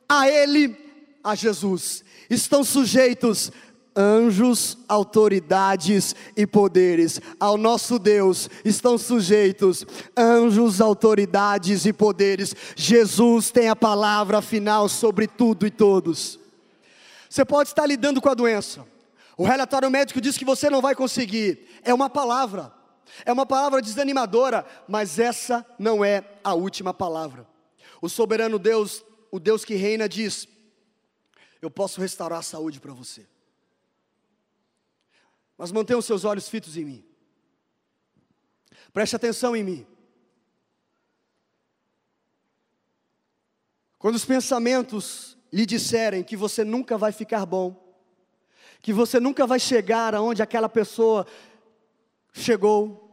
A 0.09 0.29
Ele, 0.29 0.77
a 1.25 1.35
Jesus, 1.35 2.05
estão 2.31 2.63
sujeitos 2.63 3.51
anjos, 3.99 4.79
autoridades 4.89 6.15
e 6.37 6.47
poderes. 6.47 7.21
Ao 7.41 7.57
nosso 7.57 7.99
Deus 7.99 8.49
estão 8.65 8.97
sujeitos 8.97 9.85
anjos, 10.17 10.81
autoridades 10.81 11.85
e 11.85 11.93
poderes. 11.93 12.55
Jesus 12.77 13.51
tem 13.51 13.69
a 13.69 13.75
palavra 13.75 14.41
final 14.41 14.89
sobre 14.89 15.27
tudo 15.27 15.67
e 15.67 15.71
todos. 15.71 16.39
Você 17.29 17.45
pode 17.45 17.71
estar 17.71 17.87
lidando 17.87 18.21
com 18.21 18.29
a 18.29 18.35
doença. 18.35 18.87
O 19.37 19.45
relatório 19.45 19.91
médico 19.91 20.21
diz 20.21 20.39
que 20.39 20.45
você 20.45 20.71
não 20.71 20.81
vai 20.81 20.95
conseguir. 20.95 21.69
É 21.83 21.93
uma 21.93 22.09
palavra. 22.09 22.73
É 23.25 23.33
uma 23.33 23.47
palavra 23.47 23.83
desanimadora, 23.83 24.65
mas 24.87 25.19
essa 25.19 25.67
não 25.79 26.05
é 26.05 26.23
a 26.45 26.55
última 26.55 26.95
palavra. 26.95 27.47
O 28.01 28.09
soberano 28.09 28.59
Deus, 28.59 29.05
o 29.31 29.41
Deus 29.41 29.65
que 29.65 29.75
reina, 29.75 30.09
diz: 30.09 30.47
Eu 31.61 31.71
posso 31.71 32.01
restaurar 32.01 32.41
a 32.41 32.43
saúde 32.43 32.79
para 32.79 32.93
você. 32.93 33.27
Mas 35.59 35.73
mantenha 35.73 35.99
os 35.99 36.07
seus 36.07 36.25
olhos 36.25 36.49
fitos 36.49 36.77
em 36.77 36.85
mim. 36.85 37.05
Preste 38.93 39.17
atenção 39.17 39.57
em 39.57 39.65
mim. 39.65 39.87
Quando 43.99 44.15
os 44.15 44.25
pensamentos 44.25 45.37
lhe 45.53 45.67
disserem 45.67 46.23
que 46.23 46.37
você 46.37 46.63
nunca 46.63 46.97
vai 46.97 47.11
ficar 47.11 47.45
bom, 47.45 47.77
que 48.81 48.93
você 48.93 49.19
nunca 49.19 49.45
vai 49.45 49.59
chegar 49.59 50.15
aonde 50.15 50.41
aquela 50.41 50.69
pessoa 50.69 51.27
chegou, 52.33 53.05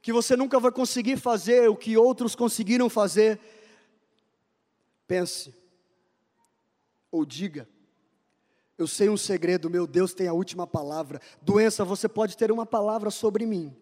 que 0.00 0.12
você 0.12 0.36
nunca 0.36 0.60
vai 0.60 0.70
conseguir 0.70 1.16
fazer 1.16 1.68
o 1.68 1.76
que 1.76 1.96
outros 1.96 2.36
conseguiram 2.36 2.88
fazer, 2.88 3.40
pense 5.08 5.52
ou 7.10 7.24
diga: 7.26 7.68
eu 8.80 8.86
sei 8.86 9.10
um 9.10 9.16
segredo, 9.16 9.68
meu 9.68 9.86
Deus 9.86 10.14
tem 10.14 10.26
a 10.26 10.32
última 10.32 10.66
palavra. 10.66 11.20
Doença, 11.42 11.84
você 11.84 12.08
pode 12.08 12.36
ter 12.36 12.50
uma 12.50 12.64
palavra 12.64 13.10
sobre 13.10 13.44
mim. 13.44 13.76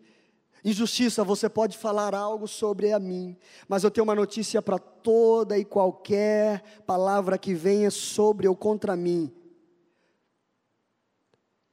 Injustiça, 0.65 1.23
você 1.23 1.49
pode 1.49 1.79
falar 1.79 2.17
algo 2.17 2.49
sobre 2.49 2.93
a 2.93 2.99
mim, 2.99 3.37
mas 3.69 3.85
eu 3.85 3.93
tenho 3.93 4.03
uma 4.03 4.15
notícia 4.15 4.61
para 4.61 4.77
toda 4.77 5.57
e 5.57 5.65
qualquer 5.65 6.83
palavra 6.85 7.39
que 7.39 7.55
venha 7.55 7.93
sobre 7.93 8.49
ou 8.49 8.57
contra 8.57 8.97
mim. 8.97 9.33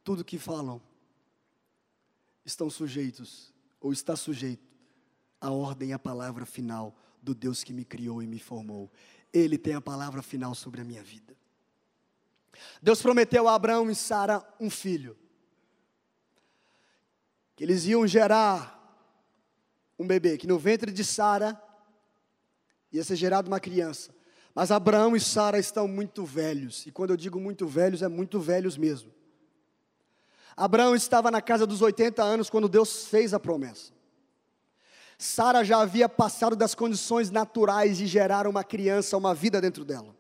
Tudo 0.04 0.24
que 0.24 0.38
falam 0.38 0.80
estão 2.46 2.70
sujeitos, 2.70 3.52
ou 3.82 3.92
está 3.92 4.16
sujeito, 4.16 4.72
à 5.42 5.50
ordem 5.50 5.90
e 5.90 5.94
à 5.94 6.00
palavra 6.00 6.46
final 6.46 6.96
do 7.24 7.34
Deus 7.34 7.64
que 7.64 7.74
me 7.74 7.84
criou 7.84 8.22
e 8.22 8.28
me 8.28 8.38
formou. 8.38 8.92
Ele 9.34 9.58
tem 9.58 9.74
a 9.74 9.82
palavra 9.82 10.22
final 10.22 10.54
sobre 10.54 10.80
a 10.80 10.84
minha 10.84 11.02
vida. 11.02 11.36
Deus 12.82 13.02
prometeu 13.02 13.48
a 13.48 13.56
Abraão 13.56 13.90
e 13.90 13.96
Sara 13.96 14.44
um 14.60 14.70
filho. 14.70 15.18
Que 17.56 17.64
eles 17.64 17.86
iam 17.86 18.06
gerar 18.06 18.74
um 19.98 20.06
bebê, 20.06 20.38
que 20.38 20.48
no 20.48 20.60
ventre 20.60 20.92
de 20.92 21.04
Sara 21.04 21.62
ia 22.92 23.04
ser 23.04 23.16
gerado 23.16 23.48
uma 23.48 23.60
criança. 23.60 24.14
Mas 24.54 24.72
Abraão 24.72 25.16
e 25.16 25.20
Sara 25.20 25.60
estão 25.60 25.88
muito 25.88 26.24
velhos, 26.24 26.86
e 26.86 26.92
quando 26.92 27.10
eu 27.10 27.18
digo 27.18 27.40
muito 27.40 27.68
velhos, 27.68 28.02
é 28.02 28.08
muito 28.08 28.40
velhos 28.40 28.78
mesmo. 28.78 29.14
Abraão 30.56 30.96
estava 30.96 31.30
na 31.30 31.42
casa 31.42 31.68
dos 31.68 31.82
80 31.82 32.24
anos 32.24 32.50
quando 32.50 32.70
Deus 32.70 33.06
fez 33.08 33.34
a 33.34 33.40
promessa. 33.40 33.92
Sara 35.18 35.64
já 35.64 35.80
havia 35.80 36.08
passado 36.08 36.56
das 36.56 36.76
condições 36.76 37.30
naturais 37.30 37.98
de 37.98 38.08
gerar 38.08 38.48
uma 38.48 38.64
criança, 38.64 39.18
uma 39.18 39.34
vida 39.34 39.60
dentro 39.60 39.84
dela. 39.84 40.16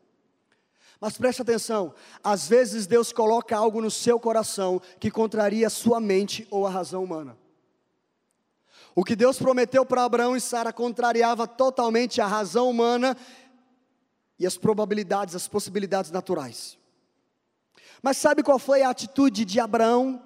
Mas 1.05 1.19
preste 1.19 1.39
atenção, 1.43 1.93
às 2.24 2.47
vezes 2.47 2.88
Deus 2.88 3.13
coloca 3.13 3.55
algo 3.55 3.79
no 3.79 3.91
seu 3.91 4.19
coração 4.19 4.81
que 5.00 5.12
contraria 5.12 5.67
a 5.67 5.69
sua 5.69 6.00
mente 6.00 6.47
ou 6.50 6.65
a 6.65 6.69
razão 6.71 7.03
humana. 7.03 7.38
O 8.95 9.03
que 9.03 9.15
Deus 9.15 9.38
prometeu 9.38 9.85
para 9.85 10.03
Abraão 10.03 10.35
e 10.35 10.41
Sara 10.41 10.74
contrariava 10.74 11.45
totalmente 11.45 12.21
a 12.21 12.25
razão 12.25 12.71
humana 12.71 13.15
e 14.39 14.47
as 14.47 14.57
probabilidades, 14.57 15.35
as 15.35 15.47
possibilidades 15.47 16.09
naturais. 16.09 16.75
Mas 18.01 18.17
sabe 18.17 18.41
qual 18.41 18.57
foi 18.57 18.81
a 18.81 18.89
atitude 18.89 19.45
de 19.45 19.59
Abraão? 19.59 20.19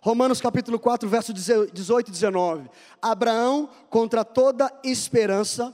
Romanos 0.00 0.40
capítulo 0.40 0.80
4, 0.80 1.08
verso 1.08 1.32
18 1.32 2.08
e 2.08 2.10
19. 2.10 2.68
Abraão, 3.00 3.70
contra 3.88 4.24
toda 4.24 4.68
esperança, 4.82 5.72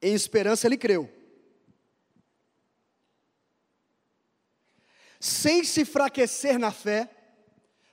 em 0.00 0.14
esperança 0.14 0.66
ele 0.66 0.78
creu 0.78 1.20
sem 5.22 5.62
se 5.62 5.82
enfraquecer 5.82 6.58
na 6.58 6.72
fé. 6.72 7.08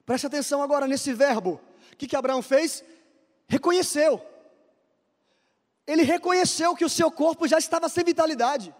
Preste 0.03 0.25
atenção 0.25 0.63
agora 0.63 0.88
nesse 0.88 1.13
verbo. 1.13 1.62
O 1.93 1.95
que, 1.95 2.07
que 2.07 2.15
Abraão 2.15 2.41
fez? 2.41 2.83
Reconheceu. 3.48 4.19
Ele 5.86 6.01
reconheceu 6.01 6.75
que 6.75 6.86
o 6.86 6.89
seu 6.89 7.12
corpo 7.12 7.48
já 7.48 7.59
estava 7.59 7.88
sem 7.88 8.03
vitalidade. 8.03 8.74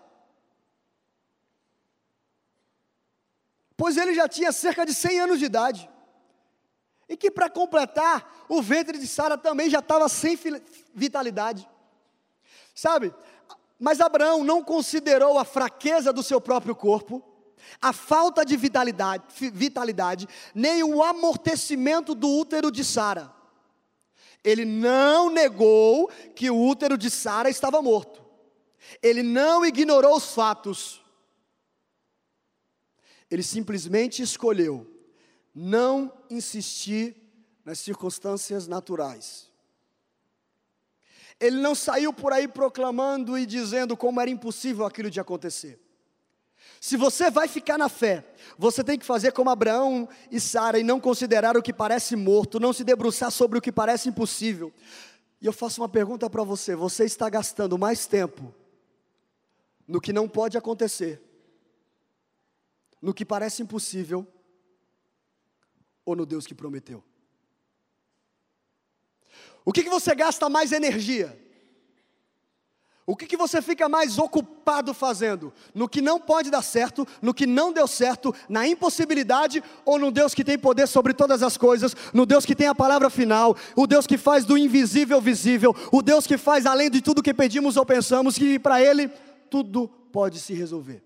pois 3.80 3.96
ele 3.96 4.14
já 4.14 4.28
tinha 4.28 4.52
cerca 4.52 4.86
de 4.86 4.94
100 4.94 5.22
anos 5.22 5.40
de 5.40 5.46
idade. 5.46 5.90
E 7.08 7.16
que 7.16 7.32
para 7.32 7.50
completar, 7.50 8.46
o 8.50 8.62
ventre 8.62 8.98
de 8.98 9.08
Sara 9.08 9.38
também 9.38 9.70
já 9.70 9.80
estava 9.80 10.10
sem 10.10 10.38
vitalidade. 10.94 11.66
Sabe? 12.76 13.16
Mas 13.80 14.02
Abraão 14.02 14.44
não 14.44 14.62
considerou 14.62 15.40
a 15.40 15.46
fraqueza 15.46 16.12
do 16.12 16.22
seu 16.22 16.42
próprio 16.42 16.76
corpo, 16.76 17.24
a 17.82 17.94
falta 17.94 18.46
de 18.46 18.56
vitalidade, 18.58 19.24
vitalidade 19.52 20.28
nem 20.54 20.84
o 20.84 21.04
amortecimento 21.04 22.16
do 22.16 22.28
útero 22.28 22.72
de 22.72 22.84
Sara. 22.84 23.34
Ele 24.44 24.66
não 24.66 25.30
negou 25.30 26.10
que 26.36 26.50
o 26.50 26.58
útero 26.58 26.98
de 26.98 27.10
Sara 27.10 27.50
estava 27.50 27.82
morto. 27.82 28.24
Ele 29.02 29.22
não 29.22 29.66
ignorou 29.66 30.16
os 30.16 30.34
fatos. 30.34 31.02
Ele 33.30 33.44
simplesmente 33.44 34.22
escolheu 34.22 34.90
não 35.54 36.12
insistir 36.30 37.16
nas 37.66 37.80
circunstâncias 37.80 38.68
naturais. 38.68 39.50
Ele 41.40 41.58
não 41.58 41.74
saiu 41.74 42.12
por 42.12 42.34
aí 42.34 42.48
proclamando 42.48 43.38
e 43.38 43.46
dizendo 43.46 43.96
como 43.96 44.20
era 44.20 44.30
impossível 44.30 44.86
aquilo 44.86 45.10
de 45.10 45.20
acontecer. 45.20 45.80
Se 46.80 46.96
você 46.96 47.30
vai 47.30 47.48
ficar 47.48 47.78
na 47.78 47.90
fé, 47.90 48.26
você 48.58 48.84
tem 48.84 48.98
que 48.98 49.06
fazer 49.06 49.34
como 49.34 49.50
Abraão 49.50 50.08
e 50.32 50.40
Sara 50.40 50.80
e 50.80 50.84
não 50.84 51.00
considerar 51.00 51.58
o 51.58 51.62
que 51.62 51.74
parece 51.74 52.16
morto, 52.16 52.60
não 52.60 52.72
se 52.72 52.84
debruçar 52.84 53.32
sobre 53.32 53.60
o 53.60 53.62
que 53.62 53.72
parece 53.72 54.08
impossível. 54.08 54.74
E 55.42 55.46
eu 55.46 55.52
faço 55.52 55.82
uma 55.82 55.90
pergunta 55.90 56.30
para 56.30 56.44
você: 56.44 56.76
você 56.76 57.04
está 57.04 57.30
gastando 57.30 57.78
mais 57.78 58.06
tempo 58.06 58.54
no 59.86 60.00
que 60.00 60.14
não 60.14 60.30
pode 60.30 60.58
acontecer, 60.58 61.22
no 63.02 63.14
que 63.14 63.26
parece 63.26 63.62
impossível, 63.62 64.26
ou 66.06 66.16
no 66.16 66.26
Deus 66.26 66.48
que 66.48 66.56
prometeu? 66.56 67.04
O 69.66 69.74
que, 69.74 69.84
que 69.84 69.90
você 69.90 70.16
gasta 70.16 70.48
mais 70.48 70.72
energia? 70.72 71.38
O 73.10 73.16
que, 73.16 73.26
que 73.26 73.36
você 73.36 73.60
fica 73.60 73.90
mais 73.90 74.20
ocupado 74.20 74.94
fazendo? 74.94 75.52
No 75.74 75.90
que 75.90 76.00
não 76.00 76.20
pode 76.20 76.52
dar 76.52 76.62
certo, 76.62 77.08
no 77.24 77.34
que 77.34 77.48
não 77.48 77.74
deu 77.74 77.88
certo, 77.88 78.36
na 78.48 78.68
impossibilidade 78.68 79.64
ou 79.84 79.98
no 79.98 80.12
Deus 80.12 80.36
que 80.36 80.44
tem 80.44 80.60
poder 80.60 80.88
sobre 80.88 81.12
todas 81.12 81.42
as 81.42 81.58
coisas, 81.58 81.96
no 82.14 82.24
Deus 82.24 82.46
que 82.46 82.56
tem 82.56 82.68
a 82.68 82.76
palavra 82.76 83.10
final, 83.10 83.58
o 83.76 83.88
Deus 83.88 84.06
que 84.06 84.16
faz 84.16 84.46
do 84.46 84.56
invisível 84.56 85.20
visível, 85.20 85.76
o 85.92 86.04
Deus 86.04 86.28
que 86.28 86.38
faz 86.38 86.68
além 86.68 86.88
de 86.92 87.02
tudo 87.02 87.24
que 87.24 87.34
pedimos 87.34 87.78
ou 87.78 87.84
pensamos, 87.84 88.38
que 88.38 88.60
para 88.60 88.80
Ele 88.80 89.08
tudo 89.50 89.88
pode 89.88 90.40
se 90.40 90.54
resolver. 90.54 91.04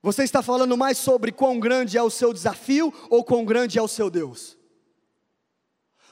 Você 0.00 0.22
está 0.22 0.42
falando 0.42 0.76
mais 0.76 0.96
sobre 0.96 1.32
quão 1.32 1.58
grande 1.58 1.98
é 1.98 2.02
o 2.04 2.08
seu 2.08 2.32
desafio 2.32 2.94
ou 3.10 3.24
quão 3.24 3.44
grande 3.44 3.80
é 3.80 3.82
o 3.82 3.88
seu 3.88 4.08
Deus? 4.08 4.56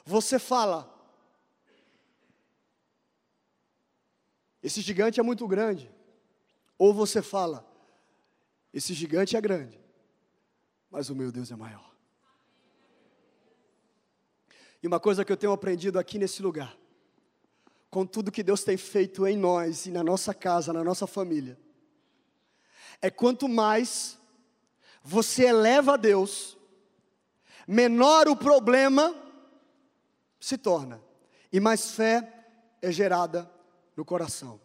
Você 0.05 0.41
fala, 0.41 0.96
esse 4.67 4.81
gigante 4.81 5.21
é 5.21 5.23
muito 5.23 5.47
grande, 5.47 5.89
ou 6.77 6.93
você 6.93 7.23
fala, 7.23 7.65
esse 8.75 8.93
gigante 8.95 9.37
é 9.37 9.41
grande, 9.41 9.81
mas 10.91 11.09
o 11.09 11.15
meu 11.15 11.31
Deus 11.31 11.53
é 11.53 11.55
maior. 11.55 11.95
E 14.83 14.89
uma 14.89 14.99
coisa 14.99 15.25
que 15.25 15.31
eu 15.31 15.37
tenho 15.37 15.53
aprendido 15.53 16.01
aqui 16.01 16.19
nesse 16.19 16.43
lugar, 16.43 16.77
com 17.89 18.05
tudo 18.05 18.33
que 18.33 18.43
Deus 18.43 18.65
tem 18.65 18.77
feito 18.77 19.25
em 19.25 19.37
nós 19.37 19.87
e 19.87 19.93
na 19.93 20.03
nossa 20.03 20.35
casa, 20.35 20.73
na 20.73 20.83
nossa 20.83 21.07
família, 21.07 21.57
é 23.01 23.09
quanto 23.09 23.49
mais 23.49 24.19
você 25.01 25.45
eleva 25.45 25.95
a 25.95 25.97
Deus, 25.97 26.59
menor 27.69 28.27
o 28.27 28.35
problema 28.35 29.15
se 30.41 30.59
torna, 30.59 31.01
e 31.53 31.61
mais 31.61 31.93
fé 31.93 32.49
é 32.83 32.91
gerada 32.91 33.55
no 33.97 34.05
coração. 34.05 34.61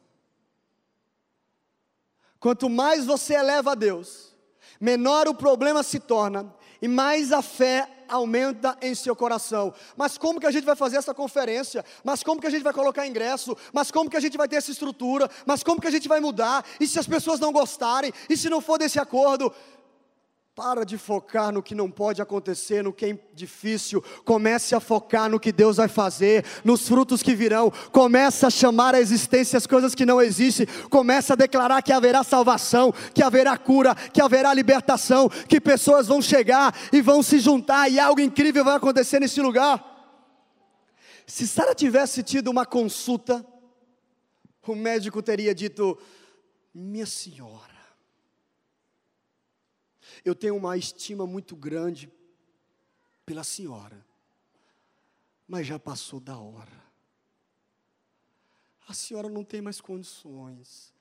Quanto 2.40 2.70
mais 2.70 3.06
você 3.06 3.36
eleva 3.36 3.72
a 3.72 3.76
Deus, 3.76 4.36
menor 4.80 5.28
o 5.28 5.36
problema 5.36 5.84
se 5.84 6.00
torna, 6.00 6.54
e 6.82 6.88
mais 6.88 7.32
a 7.32 7.42
fé 7.42 7.88
aumenta 8.10 8.78
em 8.82 8.94
seu 8.94 9.16
coração. 9.16 9.74
Mas 9.96 10.18
como 10.18 10.40
que 10.40 10.48
a 10.48 10.52
gente 10.52 10.66
vai 10.66 10.76
fazer 10.76 10.98
essa 10.98 11.14
conferência? 11.14 11.86
Mas 12.04 12.24
como 12.24 12.42
que 12.42 12.48
a 12.48 12.50
gente 12.50 12.64
vai 12.64 12.74
colocar 12.74 13.08
ingresso? 13.08 13.56
Mas 13.72 13.92
como 13.92 14.10
que 14.10 14.18
a 14.18 14.20
gente 14.20 14.38
vai 14.38 14.48
ter 14.48 14.58
essa 14.58 14.72
estrutura? 14.72 15.30
Mas 15.46 15.64
como 15.64 15.80
que 15.80 15.88
a 15.88 15.92
gente 15.92 16.08
vai 16.08 16.20
mudar? 16.20 16.66
E 16.80 16.88
se 16.88 17.00
as 17.00 17.08
pessoas 17.08 17.40
não 17.40 17.52
gostarem? 17.54 18.12
E 18.28 18.36
se 18.36 18.50
não 18.50 18.60
for 18.60 18.80
desse 18.80 19.00
acordo? 19.00 19.54
Para 20.54 20.84
de 20.84 20.98
focar 20.98 21.50
no 21.50 21.64
que 21.64 21.74
não 21.74 21.90
pode 21.90 22.22
acontecer, 22.22 22.84
no 22.84 22.92
que 22.92 23.06
é 23.06 23.20
difícil. 23.34 24.04
Comece 24.26 24.76
a 24.76 24.82
focar 24.82 25.30
no 25.30 25.40
que 25.40 25.50
Deus 25.50 25.78
vai 25.78 25.88
fazer, 25.88 26.46
nos 26.66 26.86
frutos 26.86 27.24
que 27.24 27.34
virão. 27.34 27.72
Comece 27.92 28.46
a 28.46 28.50
chamar 28.50 28.94
a 28.94 29.00
existência 29.00 29.56
as 29.56 29.66
coisas 29.66 29.96
que 29.96 30.06
não 30.06 30.22
existem. 30.22 30.66
Comece 30.90 31.32
a 31.32 31.38
declarar 31.38 31.82
que 31.82 31.94
haverá 31.94 32.22
salvação, 32.22 32.94
que 33.14 33.24
haverá 33.24 33.58
cura, 33.58 33.96
que 33.96 34.22
haverá 34.22 34.54
libertação, 34.54 35.30
que 35.30 35.62
pessoas 35.62 36.08
vão 36.08 36.22
chegar 36.22 36.78
e 36.92 37.02
vão 37.02 37.24
se 37.24 37.40
juntar 37.40 37.90
e 37.90 37.98
algo 37.98 38.20
incrível 38.20 38.66
vai 38.66 38.76
acontecer 38.76 39.22
nesse 39.22 39.42
lugar. 39.42 39.88
Se 41.26 41.48
Sara 41.48 41.74
tivesse 41.74 42.24
tido 42.24 42.50
uma 42.52 42.66
consulta, 42.66 43.46
o 44.68 44.76
médico 44.76 45.22
teria 45.22 45.56
dito: 45.56 45.98
Minha 46.74 47.06
senhora 47.06 47.71
eu 50.24 50.36
tenho 50.36 50.56
uma 50.56 50.78
estima 50.78 51.26
muito 51.26 51.56
grande 51.56 52.12
pela 53.26 53.44
senhora, 53.44 54.06
mas 55.48 55.66
já 55.66 55.80
passou 55.80 56.20
da 56.20 56.38
hora. 56.38 56.82
A 58.88 58.94
senhora 58.94 59.30
não 59.30 59.44
tem 59.44 59.62
mais 59.62 59.80
condições. 59.80 60.94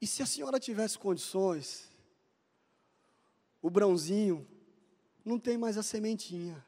E 0.00 0.06
se 0.06 0.22
a 0.22 0.26
senhora 0.26 0.58
tivesse 0.58 0.98
condições, 0.98 1.88
o 3.60 3.70
brãozinho 3.70 4.46
não 5.24 5.38
tem 5.38 5.56
mais 5.56 5.78
a 5.78 5.82
sementinha. 5.82 6.64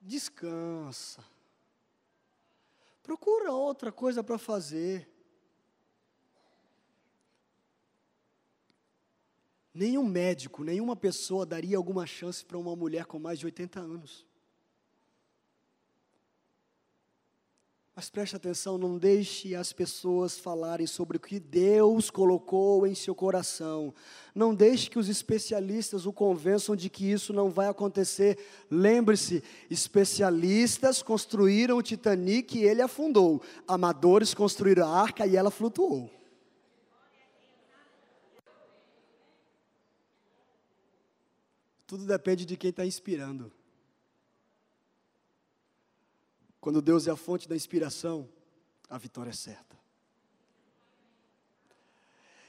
Descansa. 0.00 1.24
Procura 3.02 3.52
outra 3.52 3.90
coisa 3.90 4.22
para 4.22 4.36
fazer. 4.36 5.08
Nenhum 9.76 10.06
médico, 10.06 10.64
nenhuma 10.64 10.96
pessoa 10.96 11.44
daria 11.44 11.76
alguma 11.76 12.06
chance 12.06 12.42
para 12.42 12.56
uma 12.56 12.74
mulher 12.74 13.04
com 13.04 13.18
mais 13.18 13.38
de 13.38 13.44
80 13.44 13.78
anos. 13.78 14.26
Mas 17.94 18.08
preste 18.08 18.34
atenção, 18.34 18.78
não 18.78 18.96
deixe 18.96 19.54
as 19.54 19.74
pessoas 19.74 20.38
falarem 20.38 20.86
sobre 20.86 21.18
o 21.18 21.20
que 21.20 21.38
Deus 21.38 22.08
colocou 22.10 22.86
em 22.86 22.94
seu 22.94 23.14
coração. 23.14 23.92
Não 24.34 24.54
deixe 24.54 24.88
que 24.88 24.98
os 24.98 25.10
especialistas 25.10 26.06
o 26.06 26.12
convençam 26.12 26.74
de 26.74 26.88
que 26.88 27.10
isso 27.10 27.34
não 27.34 27.50
vai 27.50 27.68
acontecer. 27.68 28.38
Lembre-se: 28.70 29.42
especialistas 29.68 31.02
construíram 31.02 31.76
o 31.76 31.82
Titanic 31.82 32.56
e 32.58 32.64
ele 32.64 32.80
afundou. 32.80 33.42
Amadores 33.68 34.32
construíram 34.32 34.86
a 34.86 35.00
arca 35.02 35.26
e 35.26 35.36
ela 35.36 35.50
flutuou. 35.50 36.10
Tudo 41.86 42.04
depende 42.04 42.44
de 42.44 42.56
quem 42.56 42.70
está 42.70 42.84
inspirando. 42.84 43.52
Quando 46.60 46.82
Deus 46.82 47.06
é 47.06 47.12
a 47.12 47.16
fonte 47.16 47.48
da 47.48 47.54
inspiração, 47.54 48.28
a 48.88 48.98
vitória 48.98 49.30
é 49.30 49.34
certa. 49.34 49.76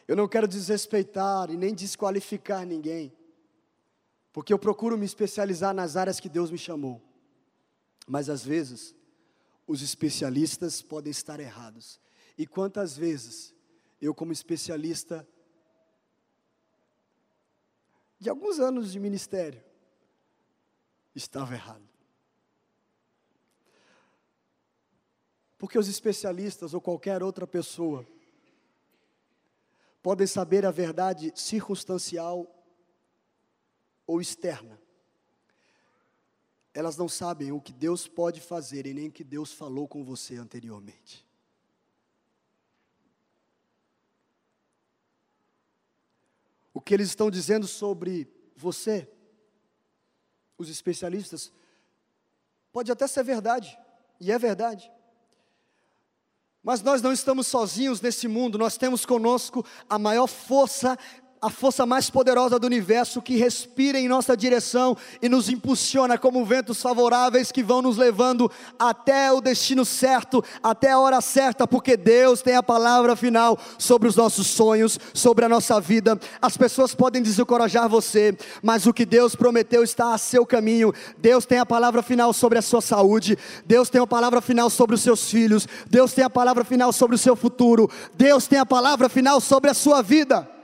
Eu 0.07 0.15
não 0.15 0.27
quero 0.27 0.47
desrespeitar 0.47 1.51
e 1.51 1.57
nem 1.57 1.75
desqualificar 1.75 2.65
ninguém, 2.65 3.13
porque 4.31 4.53
eu 4.53 4.57
procuro 4.57 4.97
me 4.97 5.05
especializar 5.05 5.73
nas 5.73 5.95
áreas 5.95 6.19
que 6.19 6.29
Deus 6.29 6.49
me 6.49 6.57
chamou. 6.57 7.01
Mas 8.07 8.29
às 8.29 8.43
vezes, 8.43 8.95
os 9.67 9.81
especialistas 9.81 10.81
podem 10.81 11.11
estar 11.11 11.39
errados. 11.39 11.99
E 12.37 12.47
quantas 12.47 12.95
vezes 12.95 13.53
eu, 14.01 14.15
como 14.15 14.31
especialista, 14.31 15.27
de 18.19 18.29
alguns 18.29 18.59
anos 18.59 18.91
de 18.91 18.99
ministério, 18.99 19.63
estava 21.13 21.53
errado. 21.53 21.87
Porque 25.57 25.77
os 25.77 25.87
especialistas 25.87 26.73
ou 26.73 26.81
qualquer 26.81 27.23
outra 27.23 27.47
pessoa 27.47 28.05
podem 30.01 30.27
saber 30.27 30.65
a 30.65 30.71
verdade 30.71 31.33
circunstancial 31.35 32.47
ou 34.05 34.21
externa. 34.21 34.79
Elas 36.73 36.95
não 36.95 37.09
sabem 37.09 37.51
o 37.51 37.59
que 37.59 37.73
Deus 37.73 38.07
pode 38.07 38.39
fazer 38.39 38.85
e 38.85 38.93
nem 38.93 39.09
o 39.09 39.11
que 39.11 39.23
Deus 39.23 39.51
falou 39.51 39.87
com 39.87 40.03
você 40.03 40.37
anteriormente. 40.37 41.26
O 46.77 46.79
que 46.79 46.93
eles 46.93 47.07
estão 47.07 47.31
dizendo 47.31 47.65
sobre 47.65 48.31
você, 48.55 49.09
os 50.59 50.69
especialistas, 50.69 51.51
pode 52.71 52.91
até 52.91 53.07
ser 53.07 53.23
verdade, 53.23 53.75
e 54.21 54.31
é 54.31 54.37
verdade. 54.37 54.91
Mas 56.61 56.83
nós 56.83 57.01
não 57.01 57.11
estamos 57.11 57.47
sozinhos 57.47 57.99
nesse 57.99 58.27
mundo, 58.27 58.59
nós 58.59 58.77
temos 58.77 59.07
conosco 59.07 59.65
a 59.89 59.97
maior 59.97 60.27
força 60.27 60.95
a 61.41 61.49
força 61.49 61.85
mais 61.85 62.09
poderosa 62.09 62.57
do 62.57 62.65
universo 62.65 63.21
que 63.21 63.37
respira 63.37 63.99
em 63.99 64.07
nossa 64.07 64.35
direção 64.35 64.97
e 65.21 65.29
nos 65.29 65.49
impulsiona 65.49 66.17
como 66.17 66.43
ventos 66.43 66.81
favoráveis 66.81 67.51
que 67.51 67.61
vão 67.61 67.81
nos 67.81 67.95
levando 67.97 68.51
até 68.79 69.31
o 69.31 69.39
destino 69.39 69.85
certo, 69.85 70.43
até 70.63 70.91
a 70.91 70.99
hora 70.99 71.21
certa, 71.21 71.67
porque 71.67 71.95
Deus 71.95 72.41
tem 72.41 72.55
a 72.55 72.63
palavra 72.63 73.15
final 73.15 73.57
sobre 73.77 74.07
os 74.07 74.15
nossos 74.15 74.47
sonhos, 74.47 74.99
sobre 75.13 75.45
a 75.45 75.49
nossa 75.49 75.79
vida. 75.79 76.19
As 76.41 76.57
pessoas 76.57 76.95
podem 76.95 77.21
desencorajar 77.21 77.87
você, 77.87 78.35
mas 78.63 78.87
o 78.87 78.93
que 78.93 79.05
Deus 79.05 79.35
prometeu 79.35 79.83
está 79.83 80.13
a 80.13 80.17
seu 80.17 80.45
caminho. 80.45 80.91
Deus 81.19 81.45
tem 81.45 81.59
a 81.59 81.65
palavra 81.65 82.01
final 82.01 82.33
sobre 82.33 82.57
a 82.57 82.63
sua 82.63 82.81
saúde, 82.81 83.37
Deus 83.65 83.89
tem 83.89 84.01
a 84.01 84.07
palavra 84.07 84.41
final 84.41 84.71
sobre 84.71 84.95
os 84.95 85.01
seus 85.01 85.29
filhos, 85.29 85.67
Deus 85.87 86.13
tem 86.13 86.23
a 86.23 86.29
palavra 86.29 86.63
final 86.63 86.91
sobre 86.91 87.15
o 87.15 87.19
seu 87.19 87.35
futuro, 87.35 87.89
Deus 88.15 88.47
tem 88.47 88.57
a 88.57 88.65
palavra 88.65 89.07
final 89.07 89.39
sobre 89.39 89.69
a 89.69 89.73
sua 89.75 90.01
vida 90.01 90.56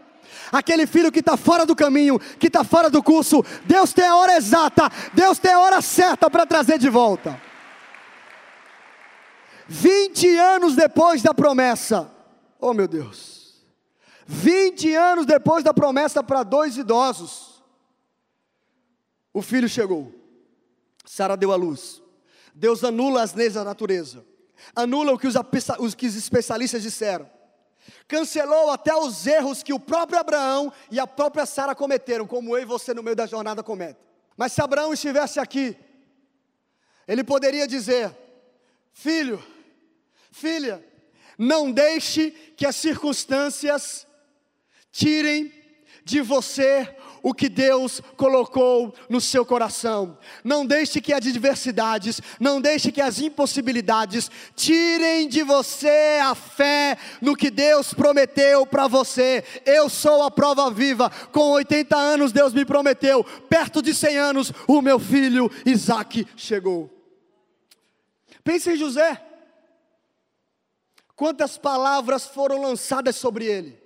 aquele 0.53 0.85
filho 0.85 1.11
que 1.11 1.19
está 1.19 1.35
fora 1.35 1.65
do 1.65 1.75
caminho, 1.75 2.19
que 2.19 2.45
está 2.45 2.63
fora 2.63 2.89
do 2.89 3.01
curso, 3.01 3.43
Deus 3.65 3.91
tem 3.91 4.05
a 4.05 4.15
hora 4.15 4.37
exata, 4.37 4.89
Deus 5.11 5.39
tem 5.39 5.51
a 5.51 5.59
hora 5.59 5.81
certa 5.81 6.29
para 6.29 6.45
trazer 6.45 6.77
de 6.77 6.89
volta. 6.89 7.41
20 9.67 10.37
anos 10.37 10.75
depois 10.75 11.23
da 11.23 11.33
promessa, 11.33 12.11
oh 12.59 12.73
meu 12.73 12.87
Deus, 12.87 13.65
20 14.27 14.93
anos 14.93 15.25
depois 15.25 15.63
da 15.63 15.73
promessa 15.73 16.23
para 16.23 16.43
dois 16.43 16.77
idosos, 16.77 17.63
o 19.33 19.41
filho 19.41 19.67
chegou, 19.67 20.13
Sara 21.03 21.35
deu 21.35 21.51
a 21.51 21.55
luz, 21.55 22.01
Deus 22.53 22.83
anula 22.83 23.23
as 23.23 23.33
leis 23.33 23.55
da 23.55 23.63
natureza, 23.63 24.23
anula 24.75 25.13
o 25.13 25.17
que 25.17 25.27
os, 25.27 25.35
os, 25.79 25.95
que 25.95 26.05
os 26.05 26.15
especialistas 26.15 26.83
disseram, 26.83 27.27
cancelou 28.07 28.71
até 28.71 28.95
os 28.95 29.25
erros 29.25 29.63
que 29.63 29.73
o 29.73 29.79
próprio 29.79 30.19
Abraão 30.19 30.71
e 30.91 30.99
a 30.99 31.07
própria 31.07 31.45
Sara 31.45 31.73
cometeram, 31.75 32.27
como 32.27 32.55
eu 32.55 32.61
e 32.61 32.65
você 32.65 32.93
no 32.93 33.03
meio 33.03 33.15
da 33.15 33.25
jornada 33.25 33.63
cometem. 33.63 34.01
Mas 34.35 34.51
se 34.53 34.61
Abraão 34.61 34.93
estivesse 34.93 35.39
aqui, 35.39 35.77
ele 37.07 37.23
poderia 37.23 37.67
dizer: 37.67 38.15
Filho, 38.91 39.43
filha, 40.31 40.83
não 41.37 41.71
deixe 41.71 42.31
que 42.55 42.65
as 42.65 42.75
circunstâncias 42.75 44.07
tirem 44.91 45.51
de 46.03 46.21
você 46.21 46.95
o 47.23 47.33
que 47.33 47.47
Deus 47.47 48.01
colocou 48.17 48.93
no 49.09 49.21
seu 49.21 49.45
coração. 49.45 50.17
Não 50.43 50.65
deixe 50.65 50.99
que 50.99 51.13
as 51.13 51.25
adversidades, 51.25 52.21
não 52.37 52.59
deixe 52.59 52.91
que 52.91 52.99
as 52.99 53.19
impossibilidades 53.19 54.29
tirem 54.55 55.29
de 55.29 55.41
você 55.41 56.19
a 56.21 56.35
fé 56.35 56.97
no 57.21 57.35
que 57.35 57.49
Deus 57.49 57.93
prometeu 57.93 58.65
para 58.65 58.87
você. 58.87 59.43
Eu 59.65 59.89
sou 59.89 60.21
a 60.21 60.29
prova 60.29 60.69
viva. 60.69 61.09
Com 61.31 61.51
80 61.51 61.95
anos 61.95 62.33
Deus 62.33 62.53
me 62.53 62.65
prometeu, 62.65 63.23
perto 63.23 63.81
de 63.81 63.93
100 63.93 64.17
anos 64.17 64.53
o 64.67 64.81
meu 64.81 64.99
filho 64.99 65.49
Isaac 65.65 66.27
chegou. 66.35 66.89
Pense 68.43 68.69
em 68.69 68.75
José. 68.75 69.21
Quantas 71.15 71.57
palavras 71.57 72.25
foram 72.25 72.61
lançadas 72.61 73.15
sobre 73.15 73.45
ele? 73.45 73.82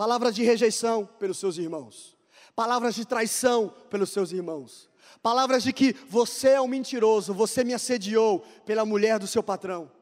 Palavras 0.00 0.34
de 0.34 0.42
rejeição 0.42 1.04
pelos 1.04 1.36
seus 1.36 1.58
irmãos, 1.58 2.16
palavras 2.56 2.94
de 2.94 3.04
traição 3.04 3.68
pelos 3.90 4.08
seus 4.08 4.32
irmãos, 4.32 4.88
palavras 5.22 5.62
de 5.62 5.74
que 5.74 5.92
você 6.08 6.52
é 6.52 6.60
um 6.62 6.66
mentiroso, 6.66 7.34
você 7.34 7.62
me 7.62 7.74
assediou 7.74 8.40
pela 8.64 8.86
mulher 8.86 9.18
do 9.18 9.26
seu 9.26 9.42
patrão, 9.42 9.92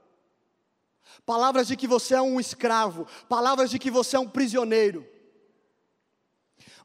palavras 1.27 1.67
de 1.67 1.75
que 1.75 1.89
você 1.89 2.15
é 2.15 2.23
um 2.23 2.39
escravo, 2.39 3.09
palavras 3.29 3.71
de 3.71 3.79
que 3.81 3.91
você 3.91 4.15
é 4.15 4.21
um 4.21 4.29
prisioneiro. 4.29 5.05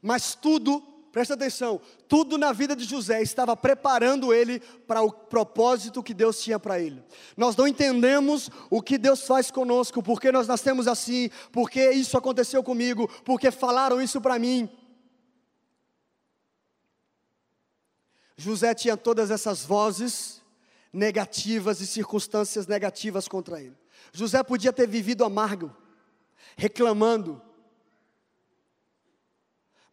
Mas 0.02 0.34
tudo 0.34 0.82
presta 1.14 1.34
atenção, 1.34 1.80
tudo 2.08 2.36
na 2.36 2.52
vida 2.52 2.74
de 2.74 2.82
José 2.82 3.22
estava 3.22 3.56
preparando 3.56 4.34
ele 4.34 4.58
para 4.84 5.00
o 5.00 5.12
propósito 5.12 6.02
que 6.02 6.12
Deus 6.12 6.42
tinha 6.42 6.58
para 6.58 6.80
ele. 6.80 7.00
Nós 7.36 7.54
não 7.54 7.68
entendemos 7.68 8.50
o 8.68 8.82
que 8.82 8.98
Deus 8.98 9.22
faz 9.22 9.48
conosco, 9.48 10.02
porque 10.02 10.32
nós 10.32 10.48
nascemos 10.48 10.88
assim, 10.88 11.30
porque 11.52 11.92
isso 11.92 12.18
aconteceu 12.18 12.64
comigo, 12.64 13.08
porque 13.24 13.52
falaram 13.52 14.02
isso 14.02 14.20
para 14.20 14.40
mim. 14.40 14.68
José 18.36 18.74
tinha 18.74 18.96
todas 18.96 19.30
essas 19.30 19.64
vozes 19.64 20.42
negativas 20.92 21.80
e 21.80 21.86
circunstâncias 21.86 22.66
negativas 22.66 23.28
contra 23.28 23.60
ele. 23.60 23.78
José 24.12 24.42
podia 24.42 24.72
ter 24.72 24.88
vivido 24.88 25.24
amargo, 25.24 25.72
reclamando, 26.56 27.40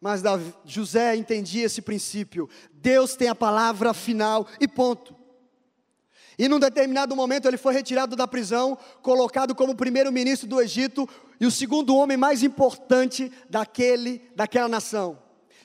mas 0.02 0.20
José 0.64 1.14
entendia 1.14 1.66
esse 1.66 1.80
princípio. 1.80 2.50
Deus 2.72 3.14
tem 3.14 3.28
a 3.28 3.36
palavra 3.36 3.94
final 3.94 4.48
e 4.60 4.66
ponto. 4.66 5.14
E 6.36 6.48
num 6.48 6.58
determinado 6.58 7.14
momento 7.14 7.46
ele 7.46 7.56
foi 7.56 7.72
retirado 7.72 8.16
da 8.16 8.26
prisão, 8.26 8.76
colocado 9.00 9.54
como 9.54 9.76
primeiro-ministro 9.76 10.48
do 10.48 10.60
Egito 10.60 11.08
e 11.40 11.46
o 11.46 11.52
segundo 11.52 11.94
homem 11.94 12.16
mais 12.16 12.42
importante 12.42 13.30
daquele, 13.48 14.20
daquela 14.34 14.68
nação. 14.68 15.21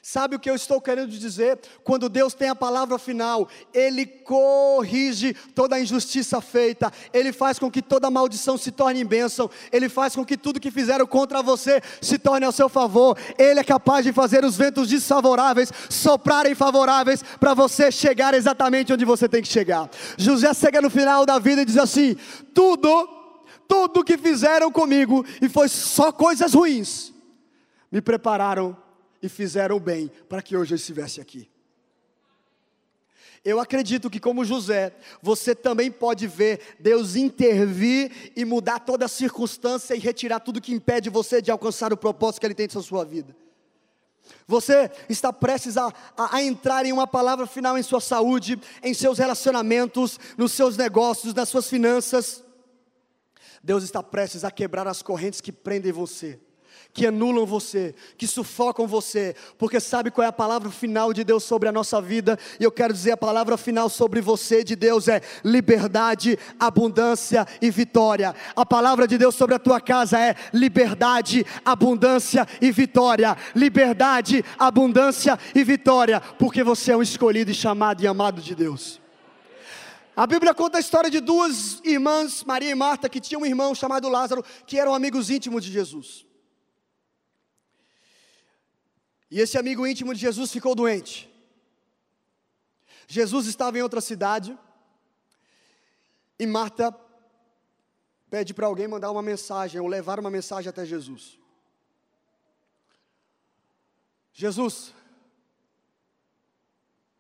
Sabe 0.10 0.38
o 0.38 0.40
que 0.40 0.50
eu 0.50 0.56
estou 0.56 0.80
querendo 0.80 1.10
dizer? 1.10 1.60
Quando 1.84 2.08
Deus 2.08 2.34
tem 2.34 2.48
a 2.48 2.56
palavra 2.56 2.98
final, 2.98 3.46
Ele 3.74 4.06
corrige 4.06 5.34
toda 5.54 5.76
a 5.76 5.82
injustiça 5.82 6.40
feita, 6.40 6.94
Ele 7.12 7.34
faz 7.34 7.60
com 7.60 7.70
que 7.70 7.82
toda 7.82 8.10
maldição 8.10 8.58
se 8.58 8.72
torne 8.72 9.02
em 9.02 9.06
bênção, 9.06 9.50
Ele 9.70 9.90
faz 9.90 10.16
com 10.16 10.24
que 10.24 10.38
tudo 10.38 10.62
que 10.62 10.72
fizeram 10.72 11.06
contra 11.06 11.44
você 11.44 11.82
se 12.02 12.18
torne 12.18 12.46
ao 12.46 12.54
seu 12.54 12.70
favor, 12.70 13.18
Ele 13.38 13.60
é 13.60 13.64
capaz 13.66 14.06
de 14.06 14.14
fazer 14.14 14.46
os 14.46 14.56
ventos 14.56 14.88
desfavoráveis 14.88 15.74
soprarem 15.90 16.56
favoráveis 16.56 17.22
para 17.38 17.54
você 17.54 17.92
chegar 17.92 18.34
exatamente 18.34 18.94
onde 18.94 19.04
você 19.04 19.28
tem 19.28 19.42
que 19.42 19.50
chegar. 19.50 19.90
José 20.18 20.54
chega 20.54 20.82
no 20.82 20.90
final 20.90 21.26
da 21.26 21.38
vida 21.38 21.64
e 21.64 21.66
diz 21.66 21.76
assim: 21.76 22.16
tudo, 22.54 23.10
tudo 23.68 24.06
que 24.06 24.18
fizeram 24.18 24.72
comigo, 24.72 25.26
e 25.42 25.50
foi 25.50 25.68
só 25.68 26.14
coisas 26.14 26.54
ruins, 26.54 27.12
me 27.92 28.02
prepararam 28.02 28.87
e 29.22 29.30
fizeram 29.30 29.80
bem 29.80 30.12
para 30.30 30.42
que 30.42 30.56
hoje 30.56 30.74
eu 30.74 30.78
estivesse 30.78 31.20
aqui. 31.20 31.50
Eu 33.44 33.60
acredito 33.60 34.10
que, 34.10 34.20
como 34.20 34.44
José, 34.44 34.94
você 35.22 35.56
também 35.56 35.90
pode 35.90 36.28
ver 36.28 36.76
Deus 36.80 37.16
intervir 37.16 38.34
e 38.36 38.44
mudar 38.44 38.80
toda 38.80 39.06
a 39.06 39.08
circunstância 39.08 39.96
e 39.96 40.00
retirar 40.00 40.40
tudo 40.40 40.62
que 40.62 40.74
impede 40.74 41.10
você 41.10 41.42
de 41.42 41.50
alcançar 41.50 41.94
o 41.94 41.98
propósito 41.98 42.42
que 42.42 42.48
Ele 42.48 42.54
tem 42.54 42.68
na 42.74 42.82
sua 42.82 43.06
vida. 43.06 43.36
Você 44.46 44.92
está 45.08 45.32
prestes 45.32 45.78
a, 45.78 45.88
a, 46.18 46.36
a, 46.36 46.44
entrar 46.44 46.86
em 46.86 46.92
uma 46.92 47.08
palavra 47.08 47.48
final 47.48 47.78
em 47.78 47.84
sua 47.84 48.02
saúde, 48.02 48.60
em 48.84 48.94
seus 48.94 49.18
relacionamentos, 49.18 50.20
nos 50.38 50.52
seus 50.52 50.76
negócios, 50.76 51.34
nas 51.34 51.48
suas 51.48 51.70
finanças. 51.70 52.44
Deus 53.64 53.84
está 53.84 54.04
prestes 54.04 54.44
a 54.44 54.52
quebrar 54.52 54.88
as 54.88 55.02
correntes 55.02 55.40
que 55.40 55.54
prendem 55.54 55.94
você 55.94 56.40
que 56.98 57.06
anulam 57.06 57.46
você, 57.46 57.94
que 58.18 58.26
sufocam 58.26 58.88
você, 58.88 59.36
porque 59.56 59.80
sabe 59.80 60.10
qual 60.10 60.26
é 60.26 60.28
a 60.28 60.34
palavra 60.34 60.72
final 60.72 61.14
de 61.14 61.24
Deus 61.24 61.44
sobre 61.44 61.70
a 61.70 61.72
nossa 61.72 62.02
vida? 62.02 62.40
E 62.60 62.64
eu 62.64 62.72
quero 62.72 62.92
dizer 62.92 63.12
a 63.12 63.18
palavra 63.18 63.56
final 63.56 63.88
sobre 63.88 64.20
você 64.20 64.64
de 64.64 64.76
Deus 64.76 65.08
é 65.08 65.22
liberdade, 65.46 66.40
abundância 66.60 67.46
e 67.62 67.70
vitória. 67.70 68.34
A 68.56 68.66
palavra 68.66 69.08
de 69.08 69.16
Deus 69.16 69.36
sobre 69.36 69.54
a 69.54 69.60
tua 69.60 69.80
casa 69.80 70.20
é 70.20 70.36
liberdade, 70.52 71.46
abundância 71.64 72.48
e 72.60 72.72
vitória. 72.72 73.38
Liberdade, 73.54 74.44
abundância 74.58 75.38
e 75.54 75.64
vitória, 75.64 76.20
porque 76.20 76.64
você 76.64 76.94
é 76.94 76.98
um 76.98 77.04
escolhido 77.04 77.52
e 77.52 77.54
chamado 77.54 78.02
e 78.02 78.08
amado 78.08 78.42
de 78.42 78.56
Deus. 78.56 79.00
A 80.16 80.26
Bíblia 80.26 80.52
conta 80.52 80.80
a 80.80 80.82
história 80.82 81.12
de 81.12 81.20
duas 81.20 81.80
irmãs, 81.84 82.44
Maria 82.44 82.72
e 82.72 82.76
Marta, 82.76 83.08
que 83.08 83.22
tinham 83.22 83.44
um 83.44 83.46
irmão 83.46 83.76
chamado 83.76 84.10
Lázaro, 84.10 84.44
que 84.66 84.80
eram 84.80 84.96
amigos 84.96 85.30
íntimos 85.30 85.64
de 85.64 85.72
Jesus. 85.72 86.27
E 89.30 89.40
esse 89.40 89.58
amigo 89.58 89.86
íntimo 89.86 90.14
de 90.14 90.20
Jesus 90.20 90.52
ficou 90.52 90.74
doente. 90.74 91.30
Jesus 93.08 93.48
estava 93.48 93.78
em 93.78 93.82
outra 93.82 94.02
cidade. 94.02 94.58
E 96.40 96.46
Marta 96.46 96.96
pede 98.30 98.54
para 98.54 98.68
alguém 98.68 98.88
mandar 98.88 99.12
uma 99.12 99.22
mensagem 99.22 99.80
ou 99.80 99.88
levar 99.88 100.20
uma 100.20 100.30
mensagem 100.30 100.70
até 100.70 100.86
Jesus. 100.86 101.38
Jesus, 104.34 104.94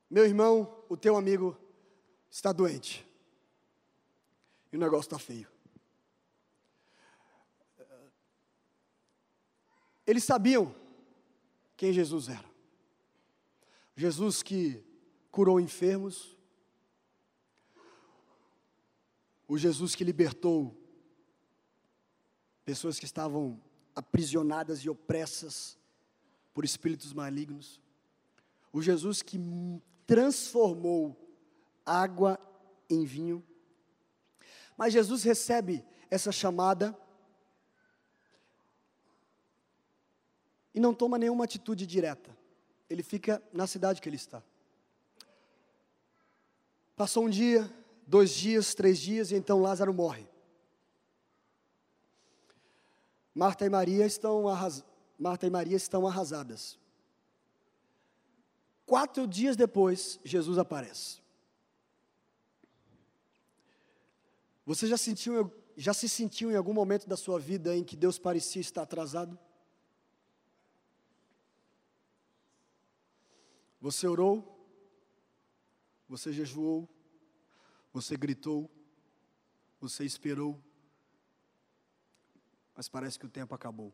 meu 0.10 0.24
irmão, 0.24 0.84
o 0.88 0.96
teu 0.96 1.17
amigo 1.17 1.58
está 2.30 2.52
doente. 2.52 3.06
E 4.72 4.78
o 4.78 4.80
negócio 4.80 5.08
está 5.08 5.17
feio. 5.17 5.50
Eles 10.06 10.24
sabiam 10.24 10.74
quem 11.78 11.94
Jesus 11.94 12.28
era. 12.28 12.50
Jesus 13.96 14.44
que 14.44 14.84
curou 15.32 15.60
enfermos, 15.60 16.36
o 19.48 19.58
Jesus 19.58 19.96
que 19.96 20.04
libertou 20.04 20.76
pessoas 22.66 23.00
que 23.00 23.06
estavam 23.06 23.62
aprisionadas 23.96 24.80
e 24.80 24.90
opressas 24.90 25.78
por 26.54 26.66
espíritos 26.66 27.13
malignos, 27.13 27.80
o 28.74 28.82
Jesus 28.82 29.22
que 29.22 29.40
transformou 30.06 31.16
água 31.86 32.40
em 32.90 33.06
vinho. 33.06 33.46
Mas 34.76 34.94
Jesus 34.94 35.24
recebe 35.24 35.86
essa 36.10 36.32
chamada 36.32 36.98
e 40.78 40.80
não 40.80 40.94
toma 40.94 41.18
nenhuma 41.18 41.44
atitude 41.44 41.88
direta. 41.88 42.30
Ele 42.88 43.02
fica 43.02 43.42
na 43.52 43.66
cidade 43.66 44.00
que 44.00 44.08
ele 44.08 44.16
está. 44.16 44.44
Passou 46.96 47.26
um 47.26 47.30
dia, 47.32 47.68
dois 48.06 48.30
dias, 48.30 48.76
três 48.76 49.00
dias, 49.00 49.32
e 49.32 49.36
então 49.36 49.60
Lázaro 49.60 49.92
morre. 49.92 50.28
Marta 53.34 53.66
e 53.66 53.70
Maria 53.70 54.06
estão, 54.06 54.48
arras... 54.48 54.86
Marta 55.18 55.48
e 55.48 55.50
Maria 55.50 55.76
estão 55.76 56.06
arrasadas. 56.06 56.78
Quatro 58.86 59.26
dias 59.26 59.56
depois, 59.56 60.20
Jesus 60.24 60.60
aparece. 60.60 61.18
Você 64.63 64.86
já 64.86 64.96
sentiu, 64.96 65.52
já 65.76 65.92
se 65.96 66.08
sentiu 66.08 66.52
em 66.52 66.56
algum 66.56 66.74
momento 66.74 67.10
da 67.10 67.18
sua 67.18 67.40
vida 67.40 67.76
em 67.76 67.84
que 67.84 67.96
Deus 67.96 68.20
parecia 68.20 68.62
estar 68.62 68.84
atrasado? 68.84 69.40
Você 73.80 74.08
orou, 74.08 74.58
você 76.08 76.34
jejuou, 76.34 76.90
você 77.94 78.18
gritou, 78.18 78.70
você 79.80 80.04
esperou, 80.04 80.62
mas 82.76 82.90
parece 82.90 83.20
que 83.20 83.26
o 83.26 83.30
tempo 83.30 83.54
acabou. 83.54 83.94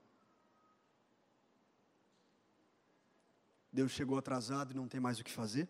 Deus 3.72 3.92
chegou 3.92 4.18
atrasado 4.18 4.72
e 4.72 4.76
não 4.76 4.88
tem 4.88 5.00
mais 5.00 5.20
o 5.20 5.24
que 5.24 5.32
fazer? 5.32 5.68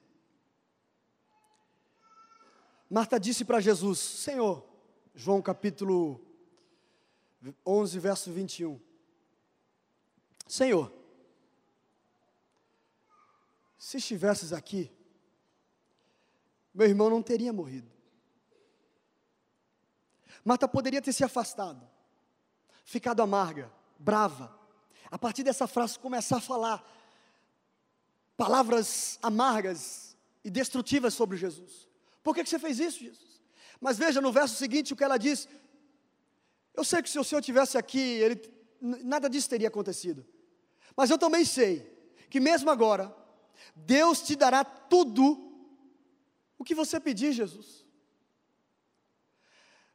Marta 2.89 3.19
disse 3.19 3.45
para 3.45 3.61
Jesus: 3.61 3.97
Senhor, 3.97 4.63
João 5.15 5.41
capítulo 5.41 6.19
11, 7.65 7.99
verso 7.99 8.31
21. 8.31 8.79
Senhor, 10.47 10.91
se 13.83 13.97
estivesses 13.97 14.53
aqui, 14.53 14.89
meu 16.73 16.87
irmão 16.87 17.09
não 17.09 17.21
teria 17.21 17.51
morrido. 17.51 17.91
Marta 20.41 20.69
poderia 20.69 21.01
ter 21.01 21.11
se 21.11 21.21
afastado, 21.21 21.85
ficado 22.85 23.21
amarga, 23.21 23.69
brava. 23.99 24.57
A 25.11 25.19
partir 25.19 25.43
dessa 25.43 25.67
frase 25.67 25.99
começar 25.99 26.37
a 26.37 26.41
falar 26.41 26.81
palavras 28.37 29.19
amargas 29.21 30.15
e 30.45 30.49
destrutivas 30.49 31.13
sobre 31.13 31.35
Jesus. 31.35 31.89
Por 32.23 32.33
que, 32.33 32.45
que 32.45 32.49
você 32.49 32.59
fez 32.59 32.79
isso, 32.79 32.99
Jesus? 32.99 33.41
Mas 33.81 33.97
veja 33.97 34.21
no 34.21 34.31
verso 34.31 34.55
seguinte 34.55 34.93
o 34.93 34.95
que 34.95 35.03
ela 35.03 35.17
diz. 35.17 35.45
Eu 36.73 36.85
sei 36.85 37.03
que 37.03 37.09
se 37.09 37.19
o 37.19 37.23
Senhor 37.23 37.41
tivesse 37.41 37.77
aqui, 37.77 37.99
ele, 37.99 38.49
nada 38.79 39.29
disso 39.29 39.49
teria 39.49 39.67
acontecido. 39.67 40.25
Mas 40.95 41.09
eu 41.09 41.17
também 41.17 41.43
sei 41.43 41.91
que 42.29 42.39
mesmo 42.39 42.69
agora, 42.69 43.13
Deus 43.75 44.21
te 44.21 44.35
dará 44.35 44.63
tudo 44.63 45.51
o 46.57 46.63
que 46.63 46.75
você 46.75 46.99
pedir, 46.99 47.33
Jesus. 47.33 47.85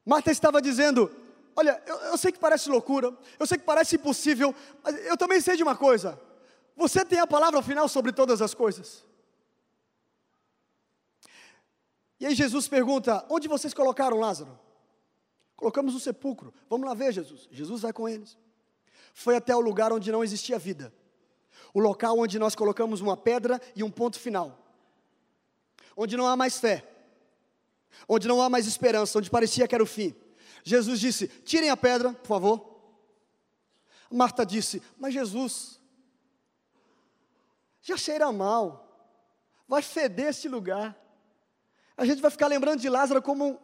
Marta 0.04 0.30
estava 0.30 0.60
dizendo: 0.60 1.10
Olha, 1.54 1.82
eu, 1.86 1.96
eu, 1.96 2.18
sei 2.18 2.32
que 2.32 2.38
parece 2.38 2.68
loucura, 2.68 3.16
eu 3.38 3.46
sei 3.46 3.58
que 3.58 3.64
parece 3.64 3.96
impossível, 3.96 4.54
mas 4.82 4.94
eu 5.06 5.16
também 5.16 5.40
sei 5.40 5.56
de 5.56 5.62
uma 5.62 5.76
coisa: 5.76 6.20
você 6.76 7.04
tem 7.04 7.18
a 7.18 7.26
palavra 7.26 7.62
final 7.62 7.88
sobre 7.88 8.12
todas 8.12 8.42
as 8.42 8.54
coisas. 8.54 9.04
E 12.20 12.26
aí 12.26 12.34
Jesus 12.34 12.68
pergunta: 12.68 13.24
Onde 13.28 13.48
vocês 13.48 13.72
colocaram 13.72 14.18
Lázaro? 14.18 14.58
Colocamos 15.56 15.94
no 15.94 16.00
sepulcro. 16.00 16.54
Vamos 16.70 16.86
lá 16.86 16.94
ver, 16.94 17.12
Jesus. 17.12 17.48
Jesus 17.50 17.82
vai 17.82 17.92
com 17.92 18.08
eles. 18.08 18.38
Foi 19.12 19.36
até 19.36 19.54
o 19.54 19.60
lugar 19.60 19.92
onde 19.92 20.12
não 20.12 20.22
existia 20.22 20.58
vida 20.58 20.92
o 21.72 21.80
local 21.80 22.18
onde 22.18 22.38
nós 22.38 22.54
colocamos 22.54 23.00
uma 23.00 23.16
pedra 23.16 23.60
e 23.74 23.82
um 23.82 23.90
ponto 23.90 24.18
final, 24.18 24.58
onde 25.96 26.16
não 26.16 26.26
há 26.26 26.36
mais 26.36 26.58
fé, 26.58 26.84
onde 28.08 28.26
não 28.28 28.40
há 28.42 28.48
mais 28.48 28.66
esperança, 28.66 29.18
onde 29.18 29.30
parecia 29.30 29.66
que 29.66 29.74
era 29.74 29.84
o 29.84 29.86
fim. 29.86 30.14
Jesus 30.62 31.00
disse: 31.00 31.28
Tirem 31.28 31.70
a 31.70 31.76
pedra, 31.76 32.12
por 32.12 32.26
favor. 32.26 32.78
Marta 34.10 34.44
disse: 34.44 34.82
Mas 34.98 35.14
Jesus, 35.14 35.80
já 37.82 37.96
cheira 37.96 38.30
mal, 38.32 38.86
vai 39.66 39.82
feder 39.82 40.28
esse 40.28 40.48
lugar. 40.48 40.96
A 41.96 42.04
gente 42.04 42.22
vai 42.22 42.30
ficar 42.30 42.46
lembrando 42.46 42.80
de 42.80 42.88
Lázaro 42.88 43.20
como 43.20 43.60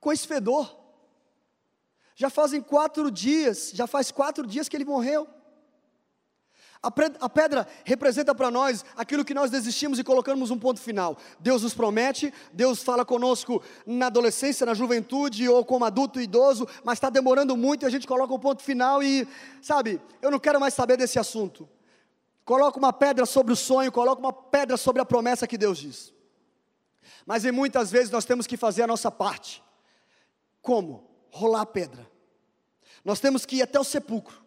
com 0.00 0.12
esse 0.12 0.26
fedor. 0.26 0.82
Já 2.16 2.30
fazem 2.30 2.60
quatro 2.60 3.10
dias, 3.10 3.70
já 3.72 3.86
faz 3.86 4.10
quatro 4.10 4.46
dias 4.46 4.68
que 4.68 4.76
ele 4.76 4.84
morreu. 4.84 5.28
A 6.84 7.30
pedra 7.30 7.66
representa 7.82 8.34
para 8.34 8.50
nós 8.50 8.84
aquilo 8.94 9.24
que 9.24 9.32
nós 9.32 9.50
desistimos 9.50 9.98
e 9.98 10.04
colocamos 10.04 10.50
um 10.50 10.58
ponto 10.58 10.78
final. 10.78 11.16
Deus 11.40 11.62
nos 11.62 11.72
promete, 11.72 12.30
Deus 12.52 12.82
fala 12.82 13.06
conosco 13.06 13.62
na 13.86 14.06
adolescência, 14.06 14.66
na 14.66 14.74
juventude 14.74 15.48
ou 15.48 15.64
como 15.64 15.86
adulto 15.86 16.20
idoso, 16.20 16.68
mas 16.84 16.98
está 16.98 17.08
demorando 17.08 17.56
muito 17.56 17.84
e 17.84 17.86
a 17.86 17.90
gente 17.90 18.06
coloca 18.06 18.34
um 18.34 18.38
ponto 18.38 18.62
final 18.62 19.02
e, 19.02 19.26
sabe, 19.62 19.98
eu 20.20 20.30
não 20.30 20.38
quero 20.38 20.60
mais 20.60 20.74
saber 20.74 20.98
desse 20.98 21.18
assunto. 21.18 21.66
Coloca 22.44 22.78
uma 22.78 22.92
pedra 22.92 23.24
sobre 23.24 23.54
o 23.54 23.56
sonho, 23.56 23.90
coloca 23.90 24.20
uma 24.20 24.32
pedra 24.32 24.76
sobre 24.76 25.00
a 25.00 25.06
promessa 25.06 25.46
que 25.46 25.56
Deus 25.56 25.78
diz. 25.78 26.12
Mas 27.24 27.46
em 27.46 27.50
muitas 27.50 27.90
vezes 27.90 28.10
nós 28.10 28.26
temos 28.26 28.46
que 28.46 28.58
fazer 28.58 28.82
a 28.82 28.86
nossa 28.86 29.10
parte. 29.10 29.64
Como? 30.60 31.08
Rolar 31.30 31.62
a 31.62 31.66
pedra. 31.66 32.06
Nós 33.02 33.20
temos 33.20 33.46
que 33.46 33.56
ir 33.56 33.62
até 33.62 33.80
o 33.80 33.84
sepulcro, 33.84 34.44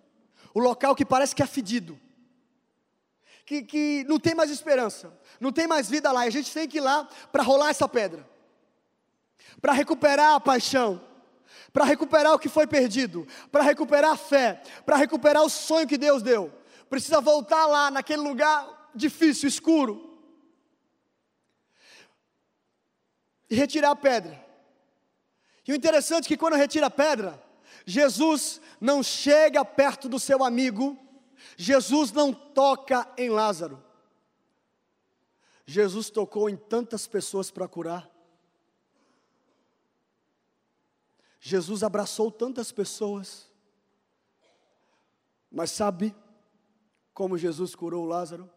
o 0.53 0.59
local 0.59 0.95
que 0.95 1.03
parece 1.03 1.35
que 1.35 1.41
é 1.41 1.47
fedido 1.47 1.99
que, 3.47 3.63
que 3.63 4.03
não 4.09 4.19
tem 4.19 4.35
mais 4.35 4.51
esperança, 4.51 5.17
não 5.39 5.53
tem 5.53 5.65
mais 5.65 5.89
vida 5.89 6.11
lá, 6.11 6.25
e 6.25 6.27
a 6.27 6.31
gente 6.31 6.53
tem 6.53 6.67
que 6.67 6.79
ir 6.79 6.81
lá 6.81 7.07
para 7.31 7.41
rolar 7.41 7.69
essa 7.69 7.87
pedra, 7.87 8.29
para 9.61 9.71
recuperar 9.71 10.35
a 10.35 10.39
paixão, 10.39 11.01
para 11.71 11.85
recuperar 11.85 12.33
o 12.33 12.39
que 12.39 12.49
foi 12.49 12.67
perdido, 12.67 13.25
para 13.49 13.63
recuperar 13.63 14.11
a 14.11 14.17
fé, 14.17 14.61
para 14.85 14.97
recuperar 14.97 15.43
o 15.43 15.49
sonho 15.49 15.87
que 15.87 15.97
Deus 15.97 16.21
deu. 16.21 16.51
Precisa 16.89 17.21
voltar 17.21 17.65
lá 17.67 17.89
naquele 17.89 18.21
lugar 18.21 18.89
difícil, 18.93 19.47
escuro, 19.47 20.19
e 23.49 23.55
retirar 23.55 23.91
a 23.91 23.95
pedra. 23.95 24.45
E 25.65 25.71
o 25.71 25.75
interessante 25.75 26.25
é 26.25 26.27
que 26.27 26.37
quando 26.37 26.55
retira 26.55 26.87
a 26.87 26.91
pedra, 26.91 27.41
Jesus 27.85 28.59
não 28.81 29.01
chega 29.01 29.63
perto 29.63 30.09
do 30.09 30.19
seu 30.19 30.43
amigo 30.43 30.99
Jesus 31.55 32.11
não 32.11 32.33
toca 32.33 33.11
em 33.17 33.29
Lázaro. 33.29 33.83
Jesus 35.65 36.09
tocou 36.09 36.49
em 36.49 36.55
tantas 36.55 37.07
pessoas 37.07 37.51
para 37.51 37.67
curar. 37.67 38.09
Jesus 41.39 41.83
abraçou 41.83 42.31
tantas 42.31 42.71
pessoas. 42.71 43.49
Mas 45.51 45.71
sabe 45.71 46.15
como 47.13 47.37
Jesus 47.37 47.73
curou 47.75 48.05
Lázaro? 48.05 48.49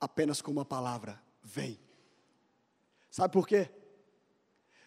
Apenas 0.00 0.40
com 0.40 0.50
uma 0.50 0.64
palavra: 0.64 1.22
vem. 1.42 1.78
Sabe 3.10 3.32
por 3.32 3.46
quê? 3.46 3.70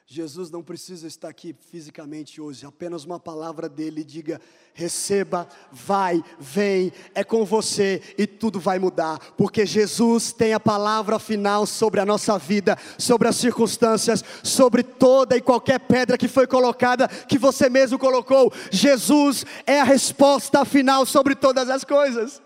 Jesus 0.09 0.49
não 0.49 0.63
precisa 0.63 1.05
estar 1.05 1.27
aqui 1.27 1.53
fisicamente 1.69 2.39
hoje, 2.39 2.65
apenas 2.65 3.03
uma 3.03 3.19
palavra 3.19 3.67
dele 3.67 4.05
diga: 4.05 4.39
receba, 4.73 5.45
vai, 5.69 6.23
vem, 6.39 6.93
é 7.13 7.25
com 7.25 7.43
você 7.43 8.01
e 8.17 8.25
tudo 8.25 8.57
vai 8.57 8.79
mudar, 8.79 9.19
porque 9.35 9.65
Jesus 9.65 10.31
tem 10.31 10.53
a 10.53 10.61
palavra 10.61 11.19
final 11.19 11.65
sobre 11.65 11.99
a 11.99 12.05
nossa 12.05 12.37
vida, 12.37 12.77
sobre 12.97 13.27
as 13.27 13.35
circunstâncias, 13.35 14.23
sobre 14.41 14.81
toda 14.81 15.35
e 15.35 15.41
qualquer 15.41 15.79
pedra 15.81 16.17
que 16.17 16.29
foi 16.29 16.47
colocada, 16.47 17.09
que 17.09 17.37
você 17.37 17.69
mesmo 17.69 17.99
colocou. 17.99 18.49
Jesus 18.71 19.45
é 19.65 19.81
a 19.81 19.83
resposta 19.83 20.63
final 20.63 21.05
sobre 21.05 21.35
todas 21.35 21.69
as 21.69 21.83
coisas. 21.83 22.41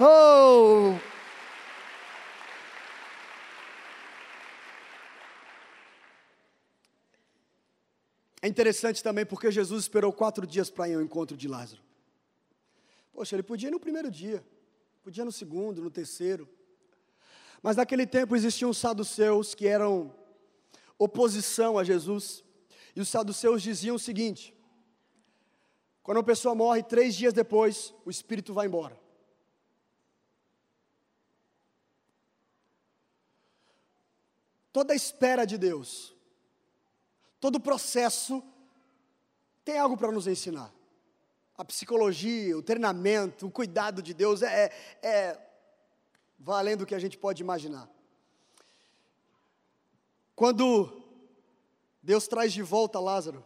Oh! 0.00 0.96
É 8.40 8.46
interessante 8.46 9.02
também 9.02 9.26
porque 9.26 9.50
Jesus 9.50 9.84
esperou 9.84 10.12
quatro 10.12 10.46
dias 10.46 10.70
para 10.70 10.88
ir 10.88 10.94
ao 10.94 11.02
encontro 11.02 11.36
de 11.36 11.48
Lázaro. 11.48 11.82
Poxa, 13.12 13.34
ele 13.34 13.42
podia 13.42 13.68
ir 13.68 13.72
no 13.72 13.80
primeiro 13.80 14.10
dia, 14.10 14.44
podia 15.02 15.24
no 15.24 15.32
segundo, 15.32 15.82
no 15.82 15.90
terceiro. 15.90 16.48
Mas 17.60 17.76
naquele 17.76 18.06
tempo 18.06 18.36
existiam 18.36 18.70
os 18.70 18.78
saduceus 18.78 19.54
que 19.54 19.66
eram 19.66 20.14
oposição 20.96 21.76
a 21.76 21.82
Jesus. 21.82 22.44
E 22.94 23.00
os 23.00 23.08
saduceus 23.08 23.62
diziam 23.62 23.96
o 23.96 23.98
seguinte: 23.98 24.54
quando 26.02 26.18
uma 26.18 26.24
pessoa 26.24 26.54
morre, 26.54 26.82
três 26.82 27.14
dias 27.14 27.32
depois, 27.32 27.92
o 28.04 28.10
espírito 28.10 28.54
vai 28.54 28.66
embora. 28.66 28.98
Toda 34.72 34.92
a 34.92 34.96
espera 34.96 35.44
de 35.44 35.58
Deus, 35.58 36.14
todo 37.40 37.60
processo 37.60 38.42
tem 39.64 39.78
algo 39.78 39.96
para 39.96 40.12
nos 40.12 40.26
ensinar 40.26 40.72
a 41.58 41.64
psicologia, 41.64 42.56
o 42.56 42.62
treinamento, 42.62 43.48
o 43.48 43.50
cuidado 43.50 44.00
de 44.00 44.14
Deus 44.14 44.42
é, 44.42 44.72
é, 45.02 45.08
é 45.08 45.48
valendo 46.38 46.82
o 46.82 46.86
que 46.86 46.94
a 46.94 47.00
gente 47.00 47.18
pode 47.18 47.42
imaginar. 47.42 47.90
Quando 50.36 51.02
Deus 52.00 52.28
traz 52.28 52.52
de 52.52 52.62
volta 52.62 53.00
Lázaro, 53.00 53.44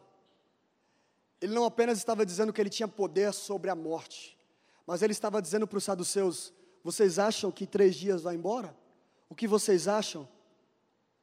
ele 1.40 1.54
não 1.54 1.64
apenas 1.64 1.96
estava 1.96 2.26
dizendo 2.26 2.52
que 2.52 2.60
ele 2.60 2.68
tinha 2.68 2.86
poder 2.86 3.32
sobre 3.32 3.70
a 3.70 3.74
morte, 3.74 4.38
mas 4.86 5.00
ele 5.00 5.12
estava 5.12 5.40
dizendo 5.40 5.66
para 5.66 5.78
os 5.78 5.84
saduceus: 5.84 6.52
vocês 6.84 7.18
acham 7.18 7.50
que 7.50 7.66
três 7.66 7.96
dias 7.96 8.20
vai 8.20 8.34
embora? 8.34 8.76
O 9.30 9.34
que 9.34 9.48
vocês 9.48 9.88
acham? 9.88 10.28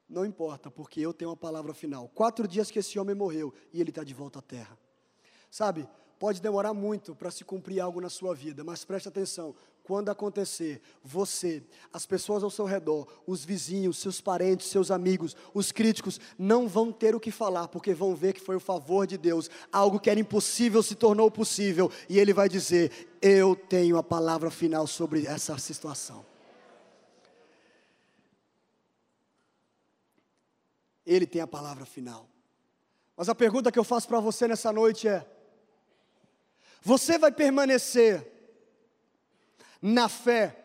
Não 0.10 0.26
importa, 0.26 0.72
porque 0.72 1.00
eu 1.00 1.13
tenho 1.13 1.32
a 1.32 1.38
palavra 1.38 1.74
final. 1.74 2.10
Quatro 2.10 2.48
dias 2.48 2.72
que 2.72 2.80
esse 2.80 2.98
homem 2.98 3.15
morreu 3.15 3.54
e 3.72 3.80
ele 3.80 3.91
está 3.91 4.04
de 4.04 4.13
volta 4.13 4.39
à 4.39 4.41
terra. 4.41 4.78
Sabe, 5.52 5.88
Pode 6.19 6.41
demorar 6.41 6.74
muito 6.74 7.15
para 7.15 7.32
se 7.32 7.45
cumprir 7.45 7.80
algo 7.80 8.02
na 8.02 8.10
sua 8.10 8.36
vida, 8.36 8.62
mas 8.62 8.84
preste 8.84 9.08
atenção: 9.08 9.56
quando 9.82 10.10
acontecer, 10.10 10.82
você, 11.02 11.63
as 11.93 12.06
pessoas 12.06 12.43
ao 12.43 12.50
seu 12.50 12.65
redor, 12.65 13.08
os 13.26 13.45
vizinhos, 13.45 13.98
seus 13.98 14.19
parentes, 14.19 14.67
seus 14.67 14.91
amigos, 14.91 15.34
os 15.54 15.72
críticos, 15.72 16.19
não 16.38 16.67
vão 16.67 16.91
ter 16.91 17.15
o 17.15 17.22
que 17.22 17.32
falar, 17.32 17.69
porque 17.69 17.93
vão 17.93 18.13
ver 18.13 18.34
que 18.34 18.41
foi 18.41 18.58
o 18.58 18.60
favor 18.60 19.08
de 19.08 19.17
Deus, 19.17 19.50
algo 19.72 19.98
que 19.98 20.10
era 20.10 20.19
impossível 20.19 20.84
se 20.84 20.93
tornou 20.93 21.32
possível, 21.32 21.89
e 22.10 22.19
Ele 22.19 22.34
vai 22.34 22.50
dizer: 22.50 22.91
Eu 23.22 23.56
tenho 23.56 23.98
a 23.98 24.04
palavra 24.04 24.52
final 24.52 24.86
sobre 24.88 25.26
essa 25.26 25.58
situação. 25.58 26.26
Ele 31.10 31.26
tem 31.26 31.41
a 31.41 31.48
palavra 31.48 31.88
final. 31.88 32.30
Mas 33.17 33.30
a 33.30 33.34
pergunta 33.34 33.72
que 33.72 33.80
eu 33.80 33.84
faço 33.84 34.08
para 34.08 34.19
você 34.19 34.48
nessa 34.48 34.72
noite 34.72 35.08
é: 35.08 35.28
você 36.84 37.17
vai 37.17 37.32
permanecer 37.32 38.32
na 39.82 40.08
fé 40.08 40.63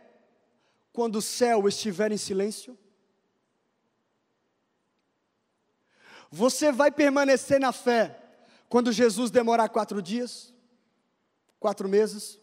quando 0.93 1.17
o 1.17 1.23
céu 1.23 1.67
estiver 1.67 2.13
em 2.13 2.19
silêncio? 2.19 2.79
Você 6.31 6.71
vai 6.71 6.91
permanecer 6.91 7.59
na 7.59 7.73
fé 7.73 8.21
quando 8.69 8.93
Jesus 8.93 9.31
demorar 9.31 9.71
quatro 9.71 10.03
dias, 10.03 10.53
quatro 11.59 11.89
meses, 11.89 12.39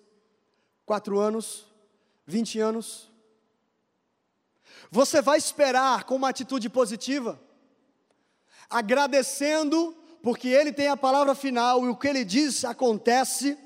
quatro 0.87 1.19
anos, 1.19 1.67
vinte 2.25 2.59
anos? 2.59 3.11
Você 4.89 5.21
vai 5.21 5.37
esperar 5.37 6.05
com 6.05 6.15
uma 6.15 6.29
atitude 6.29 6.67
positiva, 6.67 7.39
agradecendo 8.71 9.95
porque 10.23 10.47
Ele 10.47 10.71
tem 10.71 10.87
a 10.87 10.97
palavra 10.97 11.35
final 11.35 11.85
e 11.85 11.89
o 11.89 11.95
que 11.95 12.07
Ele 12.07 12.23
diz 12.23 12.63
acontece. 12.63 13.57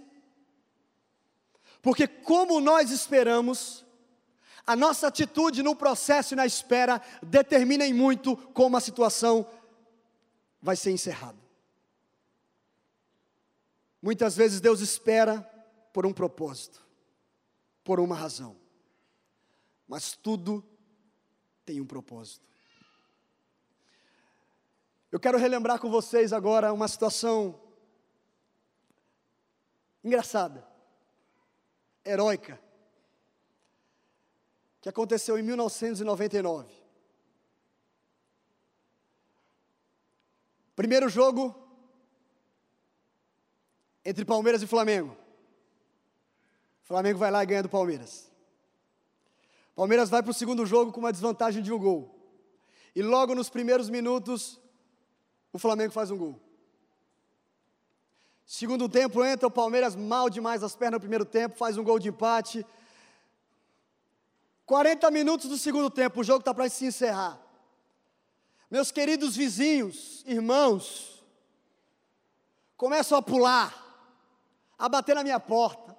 Porque, 1.81 2.07
como 2.07 2.59
nós 2.59 2.89
esperamos, 2.89 3.85
a 4.65 4.75
nossa 4.75 5.07
atitude 5.07 5.61
no 5.61 5.75
processo 5.75 6.33
e 6.33 6.35
na 6.35 6.45
espera 6.45 7.01
determina 7.21 7.85
em 7.85 7.93
muito 7.93 8.35
como 8.35 8.75
a 8.75 8.81
situação 8.81 9.47
vai 10.61 10.75
ser 10.75 10.91
encerrada. 10.91 11.37
Muitas 14.01 14.35
vezes 14.35 14.59
Deus 14.59 14.79
espera 14.81 15.41
por 15.93 16.05
um 16.05 16.13
propósito, 16.13 16.83
por 17.83 17.99
uma 17.99 18.15
razão, 18.15 18.55
mas 19.87 20.15
tudo 20.15 20.63
tem 21.65 21.79
um 21.79 21.85
propósito. 21.85 22.54
Eu 25.15 25.19
quero 25.21 25.37
relembrar 25.37 25.79
com 25.79 25.89
vocês 25.89 26.33
agora 26.33 26.73
uma 26.73 26.89
situação 26.89 27.57
engraçada, 30.03 30.67
heróica, 32.03 32.59
que 34.81 34.89
aconteceu 34.89 35.39
em 35.39 35.41
1999. 35.41 36.69
Primeiro 40.75 41.07
jogo 41.07 41.55
entre 44.03 44.25
Palmeiras 44.25 44.61
e 44.61 44.67
Flamengo. 44.67 45.15
O 46.83 46.87
Flamengo 46.87 47.19
vai 47.19 47.31
lá 47.31 47.41
e 47.41 47.45
ganha 47.45 47.63
do 47.63 47.69
Palmeiras. 47.69 48.29
Palmeiras 49.73 50.09
vai 50.09 50.21
para 50.21 50.31
o 50.31 50.33
segundo 50.33 50.65
jogo 50.65 50.91
com 50.91 50.99
uma 50.99 51.13
desvantagem 51.13 51.63
de 51.63 51.71
um 51.71 51.79
gol. 51.79 52.13
E 52.93 53.01
logo 53.01 53.33
nos 53.33 53.49
primeiros 53.49 53.89
minutos, 53.89 54.59
o 55.55 55.57
Flamengo 55.57 55.93
faz 55.93 56.11
um 56.11 56.17
gol. 56.17 56.37
Segundo 58.45 58.89
tempo 58.89 59.23
entra 59.23 59.47
o 59.47 59.51
Palmeiras 59.51 59.95
mal 59.95 60.29
demais 60.29 60.61
as 60.61 60.75
pernas 60.75 60.97
no 60.97 60.99
primeiro 60.99 61.23
tempo, 61.23 61.55
faz 61.55 61.77
um 61.77 61.83
gol 61.83 61.97
de 61.97 62.09
empate. 62.09 62.65
40 64.65 65.09
minutos 65.11 65.47
do 65.47 65.57
segundo 65.57 65.89
tempo, 65.89 66.19
o 66.19 66.23
jogo 66.25 66.39
está 66.39 66.53
para 66.53 66.67
se 66.67 66.85
encerrar. 66.85 67.39
Meus 68.69 68.91
queridos 68.91 69.33
vizinhos, 69.33 70.25
irmãos, 70.27 71.23
começam 72.75 73.17
a 73.17 73.21
pular, 73.21 73.73
a 74.77 74.89
bater 74.89 75.15
na 75.15 75.23
minha 75.23 75.39
porta. 75.39 75.95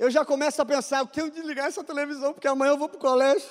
Eu 0.00 0.10
já 0.10 0.24
começo 0.24 0.60
a 0.60 0.66
pensar, 0.66 0.98
eu 0.98 1.06
tenho 1.06 1.30
que 1.30 1.36
desligar 1.36 1.66
essa 1.68 1.84
televisão, 1.84 2.32
porque 2.32 2.48
amanhã 2.48 2.72
eu 2.72 2.78
vou 2.78 2.88
para 2.88 2.98
o 2.98 3.00
colégio. 3.00 3.48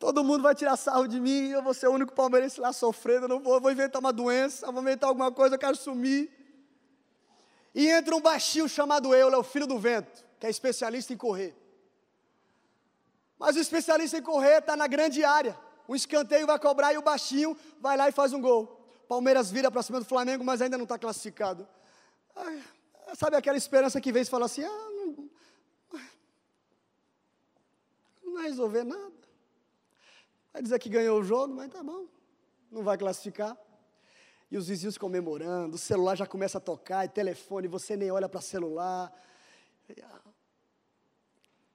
Todo 0.00 0.24
mundo 0.24 0.42
vai 0.42 0.54
tirar 0.54 0.78
sarro 0.78 1.06
de 1.06 1.20
mim, 1.20 1.50
eu 1.50 1.62
vou 1.62 1.74
ser 1.74 1.86
o 1.86 1.92
único 1.92 2.14
palmeirense 2.14 2.58
lá 2.58 2.72
sofrendo, 2.72 3.26
eu 3.26 3.28
não 3.28 3.38
vou, 3.38 3.56
eu 3.56 3.60
vou 3.60 3.70
inventar 3.70 4.00
uma 4.00 4.14
doença, 4.14 4.72
vou 4.72 4.80
inventar 4.80 5.10
alguma 5.10 5.30
coisa, 5.30 5.56
eu 5.56 5.58
quero 5.58 5.76
sumir. 5.76 6.30
E 7.74 7.86
entra 7.86 8.16
um 8.16 8.20
baixinho 8.20 8.66
chamado 8.66 9.14
Euler, 9.14 9.38
o 9.38 9.42
filho 9.42 9.66
do 9.66 9.78
vento, 9.78 10.24
que 10.40 10.46
é 10.46 10.50
especialista 10.50 11.12
em 11.12 11.18
correr. 11.18 11.54
Mas 13.38 13.56
o 13.56 13.58
especialista 13.58 14.16
em 14.16 14.22
correr 14.22 14.60
está 14.60 14.74
na 14.74 14.86
grande 14.86 15.22
área. 15.22 15.54
Um 15.86 15.94
escanteio 15.94 16.46
vai 16.46 16.58
cobrar 16.58 16.94
e 16.94 16.98
o 16.98 17.02
baixinho 17.02 17.54
vai 17.78 17.94
lá 17.94 18.08
e 18.08 18.12
faz 18.12 18.32
um 18.32 18.40
gol. 18.40 18.82
Palmeiras 19.06 19.50
vira 19.50 19.70
para 19.70 19.82
cima 19.82 19.98
do 19.98 20.06
Flamengo, 20.06 20.42
mas 20.42 20.62
ainda 20.62 20.78
não 20.78 20.84
está 20.84 20.98
classificado. 20.98 21.68
Ai, 22.34 22.64
sabe 23.14 23.36
aquela 23.36 23.58
esperança 23.58 24.00
que 24.00 24.12
vem 24.12 24.22
e 24.22 24.24
fala 24.24 24.46
assim: 24.46 24.64
ah, 24.64 24.88
não, 24.92 25.30
não 28.24 28.32
vai 28.32 28.44
resolver 28.44 28.82
nada. 28.82 29.19
Vai 30.52 30.62
dizer 30.62 30.78
que 30.78 30.88
ganhou 30.88 31.20
o 31.20 31.24
jogo, 31.24 31.54
mas 31.54 31.70
tá 31.70 31.82
bom, 31.82 32.06
não 32.70 32.82
vai 32.82 32.98
classificar. 32.98 33.56
E 34.50 34.56
os 34.56 34.66
vizinhos 34.66 34.98
comemorando, 34.98 35.76
o 35.76 35.78
celular 35.78 36.16
já 36.16 36.26
começa 36.26 36.58
a 36.58 36.60
tocar, 36.60 37.04
e 37.04 37.08
telefone, 37.08 37.68
você 37.68 37.96
nem 37.96 38.10
olha 38.10 38.28
para 38.28 38.40
celular. 38.40 39.12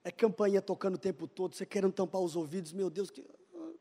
É 0.03 0.11
campainha 0.11 0.61
tocando 0.61 0.95
o 0.95 0.99
tempo 0.99 1.27
todo, 1.27 1.55
você 1.55 1.65
querendo 1.65 1.93
tampar 1.93 2.21
os 2.21 2.35
ouvidos, 2.35 2.73
meu 2.73 2.89
Deus, 2.89 3.09
que. 3.09 3.21
O 3.21 3.79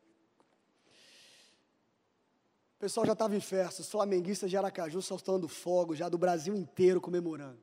pessoal 2.79 3.05
já 3.05 3.13
estava 3.13 3.35
em 3.35 3.39
festa, 3.39 3.81
os 3.81 3.89
flamenguistas 3.89 4.49
de 4.49 4.57
Aracaju 4.57 5.01
soltando 5.01 5.47
fogo, 5.47 5.95
já 5.95 6.07
do 6.07 6.17
Brasil 6.17 6.55
inteiro 6.55 7.01
comemorando. 7.01 7.59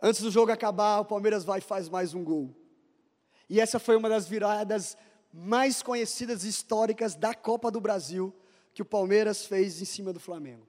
Antes 0.00 0.22
do 0.22 0.30
jogo 0.30 0.52
acabar, 0.52 1.00
o 1.00 1.04
Palmeiras 1.04 1.44
vai 1.44 1.58
e 1.58 1.62
faz 1.62 1.88
mais 1.88 2.14
um 2.14 2.24
gol. 2.24 2.54
E 3.48 3.60
essa 3.60 3.78
foi 3.78 3.96
uma 3.96 4.08
das 4.08 4.28
viradas 4.28 4.96
mais 5.32 5.82
conhecidas 5.82 6.44
históricas 6.44 7.14
da 7.14 7.34
Copa 7.34 7.70
do 7.70 7.80
Brasil 7.80 8.34
que 8.72 8.82
o 8.82 8.86
Palmeiras 8.86 9.44
fez 9.46 9.80
em 9.82 9.84
cima 9.84 10.12
do 10.12 10.20
Flamengo. 10.20 10.66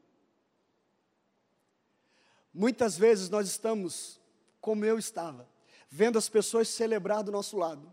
Muitas 2.54 2.98
vezes 2.98 3.30
nós 3.30 3.48
estamos, 3.48 4.20
como 4.60 4.84
eu 4.84 4.98
estava, 4.98 5.48
vendo 5.90 6.18
as 6.18 6.28
pessoas 6.28 6.68
celebrar 6.68 7.24
do 7.24 7.32
nosso 7.32 7.58
lado. 7.58 7.92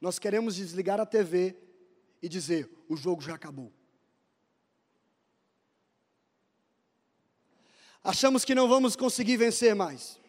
Nós 0.00 0.18
queremos 0.18 0.56
desligar 0.56 1.00
a 1.00 1.06
TV 1.06 1.56
e 2.22 2.28
dizer: 2.28 2.70
o 2.88 2.96
jogo 2.96 3.22
já 3.22 3.34
acabou. 3.34 3.72
Achamos 8.02 8.44
que 8.44 8.54
não 8.54 8.68
vamos 8.68 8.94
conseguir 8.94 9.36
vencer 9.36 9.74
mais. 9.74 10.20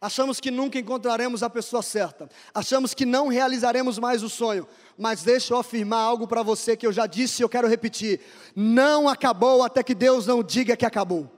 Achamos 0.00 0.40
que 0.40 0.50
nunca 0.50 0.78
encontraremos 0.78 1.42
a 1.42 1.50
pessoa 1.50 1.82
certa. 1.82 2.28
Achamos 2.54 2.94
que 2.94 3.04
não 3.04 3.28
realizaremos 3.28 3.98
mais 3.98 4.22
o 4.22 4.30
sonho. 4.30 4.66
Mas 4.96 5.22
deixa 5.22 5.52
eu 5.52 5.58
afirmar 5.58 6.00
algo 6.00 6.26
para 6.26 6.42
você 6.42 6.74
que 6.74 6.86
eu 6.86 6.92
já 6.92 7.06
disse 7.06 7.42
e 7.42 7.44
eu 7.44 7.48
quero 7.48 7.68
repetir: 7.68 8.20
não 8.56 9.08
acabou 9.08 9.62
até 9.62 9.82
que 9.82 9.94
Deus 9.94 10.26
não 10.26 10.42
diga 10.42 10.74
que 10.74 10.86
acabou. 10.86 11.30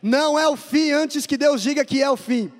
Não 0.00 0.38
é 0.38 0.46
o 0.46 0.56
fim 0.56 0.92
antes 0.92 1.26
que 1.26 1.36
Deus 1.36 1.60
diga 1.60 1.84
que 1.84 2.00
é 2.00 2.08
o 2.08 2.16
fim. 2.16 2.52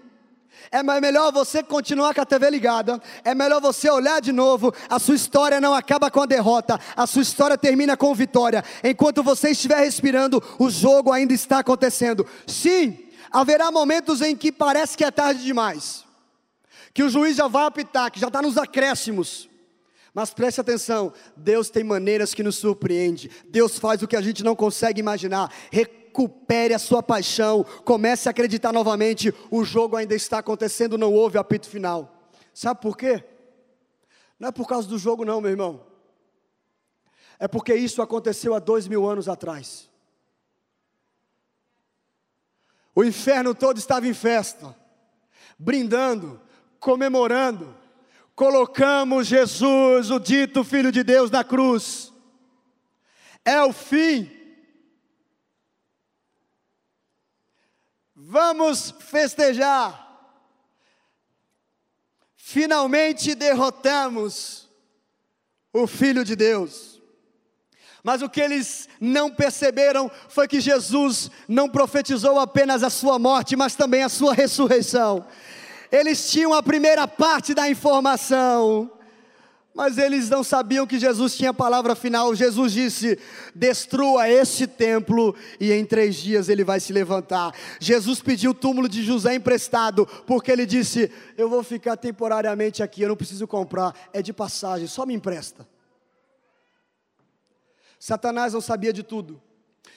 É 0.72 0.82
melhor 0.82 1.32
você 1.32 1.62
continuar 1.62 2.12
com 2.12 2.20
a 2.20 2.26
TV 2.26 2.50
ligada. 2.50 3.00
É 3.22 3.34
melhor 3.34 3.60
você 3.60 3.88
olhar 3.88 4.20
de 4.20 4.32
novo. 4.32 4.74
A 4.88 4.98
sua 4.98 5.14
história 5.14 5.60
não 5.60 5.72
acaba 5.72 6.10
com 6.10 6.20
a 6.20 6.26
derrota. 6.26 6.80
A 6.96 7.06
sua 7.06 7.22
história 7.22 7.56
termina 7.56 7.96
com 7.96 8.12
vitória. 8.14 8.64
Enquanto 8.82 9.22
você 9.22 9.50
estiver 9.50 9.78
respirando, 9.78 10.42
o 10.58 10.68
jogo 10.68 11.12
ainda 11.12 11.32
está 11.32 11.60
acontecendo. 11.60 12.26
Sim, 12.46 13.05
haverá 13.40 13.70
momentos 13.70 14.22
em 14.22 14.34
que 14.34 14.50
parece 14.50 14.96
que 14.96 15.04
é 15.04 15.10
tarde 15.10 15.44
demais. 15.44 16.04
Que 16.94 17.02
o 17.02 17.10
juiz 17.10 17.36
já 17.36 17.46
vai 17.46 17.66
apitar, 17.66 18.10
que 18.10 18.18
já 18.18 18.28
está 18.28 18.40
nos 18.40 18.56
acréscimos. 18.56 19.46
Mas 20.14 20.32
preste 20.32 20.62
atenção, 20.62 21.12
Deus 21.36 21.68
tem 21.68 21.84
maneiras 21.84 22.32
que 22.32 22.42
nos 22.42 22.56
surpreende. 22.56 23.30
Deus 23.48 23.78
faz 23.78 24.00
o 24.02 24.08
que 24.08 24.16
a 24.16 24.22
gente 24.22 24.42
não 24.42 24.56
consegue 24.56 25.00
imaginar 25.00 25.52
recupere 25.70 26.72
a 26.72 26.78
sua 26.78 27.02
paixão, 27.02 27.62
comece 27.84 28.26
a 28.26 28.30
acreditar 28.30 28.72
novamente. 28.72 29.34
O 29.50 29.62
jogo 29.62 29.96
ainda 29.96 30.14
está 30.14 30.38
acontecendo, 30.38 30.96
não 30.96 31.12
houve 31.12 31.36
apito 31.36 31.68
final. 31.68 32.30
Sabe 32.54 32.80
por 32.80 32.96
quê? 32.96 33.22
Não 34.40 34.48
é 34.48 34.52
por 34.52 34.66
causa 34.66 34.88
do 34.88 34.96
jogo, 34.96 35.26
não, 35.26 35.42
meu 35.42 35.50
irmão. 35.50 35.84
É 37.38 37.46
porque 37.46 37.74
isso 37.74 38.00
aconteceu 38.00 38.54
há 38.54 38.58
dois 38.58 38.88
mil 38.88 39.06
anos 39.06 39.28
atrás. 39.28 39.90
O 42.96 43.04
inferno 43.04 43.54
todo 43.54 43.78
estava 43.78 44.08
em 44.08 44.14
festa, 44.14 44.74
brindando, 45.56 46.40
comemorando. 46.80 47.76
Colocamos 48.34 49.28
Jesus, 49.28 50.10
o 50.10 50.18
dito 50.18 50.64
Filho 50.64 50.90
de 50.90 51.04
Deus, 51.04 51.30
na 51.30 51.44
cruz. 51.44 52.12
É 53.44 53.62
o 53.62 53.72
fim 53.72 54.36
Vamos 58.28 58.90
festejar. 58.98 60.04
Finalmente 62.34 63.36
derrotamos 63.36 64.68
o 65.72 65.86
Filho 65.86 66.24
de 66.24 66.34
Deus. 66.34 66.95
Mas 68.06 68.22
o 68.22 68.28
que 68.28 68.40
eles 68.40 68.88
não 69.00 69.28
perceberam 69.28 70.08
foi 70.28 70.46
que 70.46 70.60
Jesus 70.60 71.28
não 71.48 71.68
profetizou 71.68 72.38
apenas 72.38 72.84
a 72.84 72.88
sua 72.88 73.18
morte, 73.18 73.56
mas 73.56 73.74
também 73.74 74.04
a 74.04 74.08
sua 74.08 74.32
ressurreição. 74.32 75.26
Eles 75.90 76.30
tinham 76.30 76.54
a 76.54 76.62
primeira 76.62 77.08
parte 77.08 77.52
da 77.52 77.68
informação, 77.68 78.88
mas 79.74 79.98
eles 79.98 80.30
não 80.30 80.44
sabiam 80.44 80.86
que 80.86 81.00
Jesus 81.00 81.36
tinha 81.36 81.50
a 81.50 81.54
palavra 81.54 81.96
final. 81.96 82.32
Jesus 82.32 82.74
disse: 82.74 83.18
Destrua 83.52 84.30
este 84.30 84.68
templo, 84.68 85.34
e 85.58 85.72
em 85.72 85.84
três 85.84 86.14
dias 86.14 86.48
ele 86.48 86.62
vai 86.62 86.78
se 86.78 86.92
levantar. 86.92 87.52
Jesus 87.80 88.22
pediu 88.22 88.52
o 88.52 88.54
túmulo 88.54 88.88
de 88.88 89.02
José 89.02 89.34
emprestado, 89.34 90.06
porque 90.24 90.52
ele 90.52 90.64
disse: 90.64 91.10
Eu 91.36 91.50
vou 91.50 91.64
ficar 91.64 91.96
temporariamente 91.96 92.84
aqui, 92.84 93.02
eu 93.02 93.08
não 93.08 93.16
preciso 93.16 93.48
comprar, 93.48 93.92
é 94.12 94.22
de 94.22 94.32
passagem, 94.32 94.86
só 94.86 95.04
me 95.04 95.12
empresta. 95.12 95.66
Satanás 98.06 98.52
não 98.52 98.60
sabia 98.60 98.92
de 98.92 99.02
tudo 99.02 99.42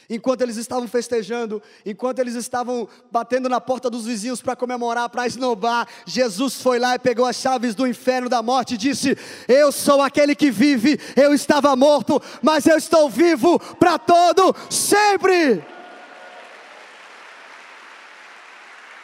enquanto 0.10 0.42
eles 0.42 0.58
estavam 0.58 0.88
festejando, 0.88 1.62
enquanto 1.86 2.18
eles 2.18 2.34
estavam 2.34 2.90
batendo 3.12 3.48
na 3.48 3.62
porta 3.62 3.88
dos 3.88 4.06
vizinhos 4.06 4.42
para 4.42 4.56
comemorar, 4.56 5.08
para 5.10 5.28
esnobar, 5.28 5.88
Jesus 6.08 6.60
foi 6.60 6.80
lá 6.80 6.96
e 6.96 7.00
pegou 7.00 7.28
as 7.28 7.36
chaves 7.36 7.76
do 7.76 7.86
inferno 7.86 8.28
da 8.28 8.42
morte 8.42 8.74
e 8.74 8.78
disse: 8.78 9.16
Eu 9.48 9.72
sou 9.72 10.02
aquele 10.02 10.34
que 10.34 10.50
vive, 10.50 11.00
eu 11.16 11.36
estava 11.36 11.76
morto, 11.76 12.20
mas 12.42 12.66
eu 12.66 12.78
estou 12.78 13.08
vivo 13.08 13.60
para 13.76 14.00
todo 14.00 14.56
sempre. 14.72 15.64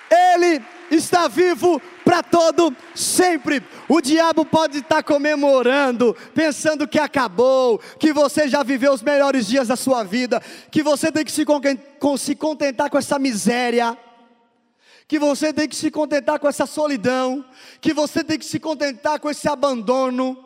Ele 0.09 0.65
está 0.89 1.27
vivo 1.27 1.79
para 2.05 2.21
todo 2.21 2.73
sempre. 2.93 3.63
O 3.89 3.99
diabo 3.99 4.45
pode 4.45 4.77
estar 4.77 5.01
comemorando, 5.01 6.15
pensando 6.35 6.87
que 6.87 6.99
acabou, 6.99 7.79
que 7.99 8.13
você 8.13 8.47
já 8.47 8.61
viveu 8.61 8.93
os 8.93 9.01
melhores 9.01 9.47
dias 9.47 9.67
da 9.67 9.75
sua 9.75 10.03
vida, 10.03 10.39
que 10.69 10.83
você 10.83 11.11
tem 11.11 11.25
que 11.25 11.31
se 11.31 11.43
contentar 12.35 12.91
com 12.91 12.97
essa 12.99 13.17
miséria, 13.17 13.97
que 15.07 15.17
você 15.17 15.51
tem 15.51 15.67
que 15.67 15.75
se 15.75 15.89
contentar 15.89 16.39
com 16.39 16.47
essa 16.47 16.67
solidão, 16.67 17.43
que 17.81 17.91
você 17.91 18.23
tem 18.23 18.37
que 18.37 18.45
se 18.45 18.59
contentar 18.59 19.19
com 19.19 19.29
esse 19.29 19.49
abandono. 19.49 20.44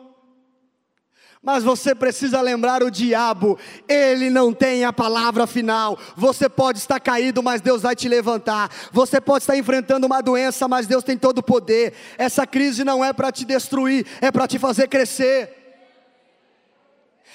Mas 1.42 1.64
você 1.64 1.94
precisa 1.94 2.38
lembrar 2.42 2.82
o 2.82 2.90
diabo, 2.90 3.58
ele 3.88 4.28
não 4.28 4.52
tem 4.52 4.84
a 4.84 4.92
palavra 4.92 5.46
final. 5.46 5.98
Você 6.14 6.50
pode 6.50 6.78
estar 6.78 7.00
caído, 7.00 7.42
mas 7.42 7.62
Deus 7.62 7.80
vai 7.80 7.96
te 7.96 8.08
levantar. 8.08 8.70
Você 8.92 9.22
pode 9.22 9.44
estar 9.44 9.56
enfrentando 9.56 10.06
uma 10.06 10.20
doença, 10.20 10.68
mas 10.68 10.86
Deus 10.86 11.02
tem 11.02 11.16
todo 11.16 11.38
o 11.38 11.42
poder. 11.42 11.94
Essa 12.18 12.46
crise 12.46 12.84
não 12.84 13.02
é 13.02 13.14
para 13.14 13.32
te 13.32 13.46
destruir, 13.46 14.06
é 14.20 14.30
para 14.30 14.46
te 14.46 14.58
fazer 14.58 14.86
crescer. 14.88 15.56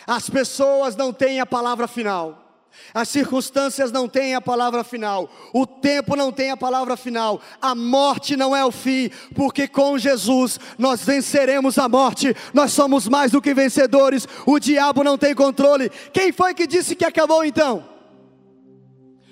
As 0.05 0.29
pessoas 0.29 0.95
não 0.95 1.11
têm 1.11 1.39
a 1.39 1.45
palavra 1.45 1.87
final. 1.87 2.44
As 2.93 3.09
circunstâncias 3.09 3.91
não 3.91 4.07
têm 4.07 4.35
a 4.35 4.41
palavra 4.41 4.83
final, 4.83 5.29
o 5.53 5.67
tempo 5.67 6.15
não 6.15 6.31
tem 6.31 6.51
a 6.51 6.57
palavra 6.57 6.95
final, 6.95 7.41
a 7.61 7.75
morte 7.75 8.35
não 8.37 8.55
é 8.55 8.63
o 8.65 8.71
fim, 8.71 9.09
porque 9.33 9.67
com 9.67 9.97
Jesus 9.97 10.59
nós 10.77 11.03
venceremos 11.03 11.77
a 11.77 11.89
morte, 11.89 12.35
nós 12.53 12.71
somos 12.71 13.07
mais 13.07 13.31
do 13.31 13.41
que 13.41 13.53
vencedores, 13.53 14.27
o 14.45 14.59
diabo 14.59 15.03
não 15.03 15.17
tem 15.17 15.35
controle. 15.35 15.89
Quem 16.13 16.31
foi 16.31 16.53
que 16.53 16.65
disse 16.65 16.95
que 16.95 17.05
acabou 17.05 17.43
então? 17.43 17.83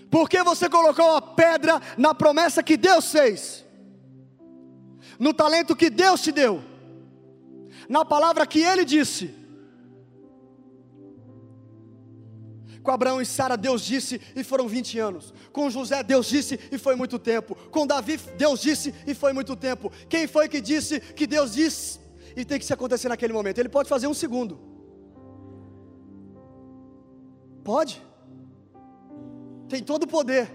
Por 0.10 0.30
que 0.30 0.44
você 0.44 0.70
colocou 0.70 1.16
a 1.16 1.22
pedra 1.22 1.82
na 1.98 2.14
promessa 2.14 2.62
que 2.62 2.78
Deus 2.78 3.12
fez? 3.12 3.66
No 5.18 5.34
talento 5.34 5.76
que 5.76 5.90
Deus 5.90 6.22
te 6.22 6.32
deu? 6.32 6.64
Na 7.90 8.06
palavra 8.06 8.46
que 8.46 8.62
Ele 8.62 8.86
disse? 8.86 9.43
Com 12.84 12.92
Abraão 12.92 13.22
e 13.22 13.26
Sara, 13.26 13.56
Deus 13.56 13.82
disse 13.82 14.20
e 14.36 14.44
foram 14.44 14.68
20 14.68 15.00
anos. 15.00 15.34
Com 15.54 15.70
José, 15.70 16.04
Deus 16.04 16.28
disse 16.28 16.60
e 16.70 16.78
foi 16.78 16.96
muito 16.96 17.18
tempo. 17.18 17.56
Com 17.72 17.88
Davi, 17.88 18.18
Deus 18.38 18.60
disse 18.60 18.94
e 19.08 19.14
foi 19.14 19.32
muito 19.32 19.56
tempo. 19.56 19.90
Quem 20.10 20.28
foi 20.28 20.50
que 20.50 20.60
disse 20.60 21.00
que 21.00 21.26
Deus 21.26 21.54
disse 21.54 22.00
e 22.36 22.44
tem 22.44 22.60
que 22.60 22.66
se 22.66 22.74
acontecer 22.74 23.08
naquele 23.08 23.32
momento? 23.32 23.58
Ele 23.58 23.70
pode 23.70 23.88
fazer 23.88 24.08
um 24.08 24.14
segundo. 24.14 24.60
Pode. 27.64 28.04
Tem 29.70 29.82
todo 29.82 30.04
o 30.04 30.08
poder. 30.08 30.52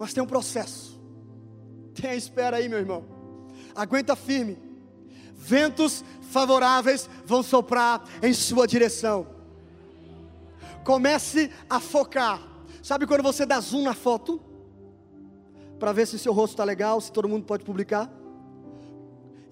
Mas 0.00 0.12
tem 0.12 0.20
um 0.20 0.26
processo. 0.26 1.00
Tem 1.94 2.10
a 2.10 2.16
espera 2.16 2.56
aí, 2.56 2.68
meu 2.68 2.78
irmão. 2.78 3.04
Aguenta 3.72 4.16
firme. 4.16 4.58
Ventos 5.32 6.04
favoráveis 6.22 7.08
vão 7.24 7.40
soprar 7.40 8.04
em 8.20 8.34
sua 8.34 8.66
direção 8.66 9.39
Comece 10.84 11.50
a 11.68 11.80
focar. 11.80 12.40
Sabe 12.82 13.06
quando 13.06 13.22
você 13.22 13.44
dá 13.44 13.60
zoom 13.60 13.82
na 13.82 13.94
foto? 13.94 14.40
Para 15.78 15.92
ver 15.92 16.06
se 16.06 16.18
seu 16.18 16.32
rosto 16.32 16.54
está 16.54 16.64
legal, 16.64 17.00
se 17.00 17.12
todo 17.12 17.28
mundo 17.28 17.44
pode 17.44 17.64
publicar? 17.64 18.10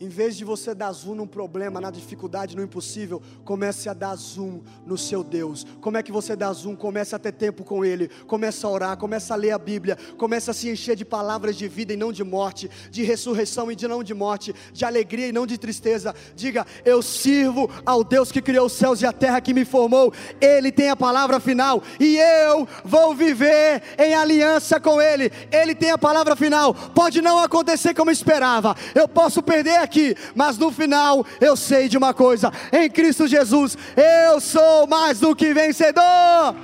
Em 0.00 0.08
vez 0.08 0.36
de 0.36 0.44
você 0.44 0.74
dar 0.74 0.92
zoom 0.92 1.16
num 1.16 1.26
problema, 1.26 1.80
na 1.80 1.90
dificuldade, 1.90 2.56
no 2.56 2.62
impossível, 2.62 3.20
comece 3.44 3.88
a 3.88 3.92
dar 3.92 4.14
zoom 4.14 4.60
no 4.86 4.96
seu 4.96 5.24
Deus. 5.24 5.66
Como 5.80 5.96
é 5.96 6.02
que 6.04 6.12
você 6.12 6.36
dá 6.36 6.52
zoom? 6.52 6.76
Comece 6.76 7.16
a 7.16 7.18
ter 7.18 7.32
tempo 7.32 7.64
com 7.64 7.84
Ele, 7.84 8.08
comece 8.26 8.64
a 8.64 8.68
orar, 8.68 8.96
comece 8.96 9.32
a 9.32 9.36
ler 9.36 9.50
a 9.50 9.58
Bíblia, 9.58 9.98
comece 10.16 10.50
a 10.50 10.54
se 10.54 10.70
encher 10.70 10.94
de 10.94 11.04
palavras 11.04 11.56
de 11.56 11.66
vida 11.66 11.92
e 11.92 11.96
não 11.96 12.12
de 12.12 12.22
morte, 12.22 12.70
de 12.92 13.02
ressurreição 13.02 13.72
e 13.72 13.74
de 13.74 13.88
não 13.88 14.04
de 14.04 14.14
morte, 14.14 14.54
de 14.72 14.84
alegria 14.84 15.28
e 15.28 15.32
não 15.32 15.46
de 15.46 15.58
tristeza. 15.58 16.14
Diga: 16.36 16.64
Eu 16.84 17.02
sirvo 17.02 17.68
ao 17.84 18.04
Deus 18.04 18.30
que 18.30 18.40
criou 18.40 18.66
os 18.66 18.74
céus 18.74 19.02
e 19.02 19.06
a 19.06 19.12
terra, 19.12 19.40
que 19.40 19.52
me 19.52 19.64
formou. 19.64 20.12
Ele 20.40 20.70
tem 20.70 20.90
a 20.90 20.96
palavra 20.96 21.40
final 21.40 21.82
e 21.98 22.18
eu 22.18 22.68
vou 22.84 23.16
viver 23.16 23.82
em 23.98 24.14
aliança 24.14 24.78
com 24.78 25.02
Ele. 25.02 25.32
Ele 25.50 25.74
tem 25.74 25.90
a 25.90 25.98
palavra 25.98 26.36
final. 26.36 26.72
Pode 26.72 27.20
não 27.20 27.40
acontecer 27.40 27.94
como 27.94 28.12
esperava, 28.12 28.76
eu 28.94 29.08
posso 29.08 29.42
perder 29.42 29.87
aqui, 29.88 30.14
mas 30.34 30.58
no 30.58 30.70
final 30.70 31.26
eu 31.40 31.56
sei 31.56 31.88
de 31.88 31.96
uma 31.96 32.14
coisa: 32.14 32.52
em 32.70 32.88
Cristo 32.88 33.26
Jesus, 33.26 33.76
eu 33.96 34.40
sou 34.40 34.86
mais 34.86 35.18
do 35.18 35.34
que 35.34 35.52
vencedor. 35.52 36.54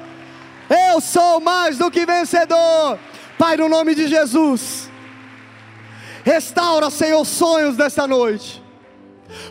Eu 0.69 1.01
sou 1.01 1.41
mais 1.41 1.77
do 1.77 1.91
que 1.91 2.07
vencedor. 2.07 2.99
Pai, 3.39 3.57
no 3.57 3.69
nome 3.69 3.95
de 3.95 4.07
Jesus, 4.07 4.89
restaura, 6.23 6.91
Senhor, 6.91 7.25
sonhos 7.25 7.77
desta 7.77 8.07
noite, 8.07 8.63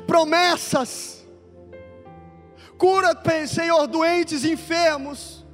promessas, 0.08 1.26
cura, 2.78 3.16
Senhor, 3.48 3.86
doentes, 3.88 4.46
enfermos, 4.46 5.46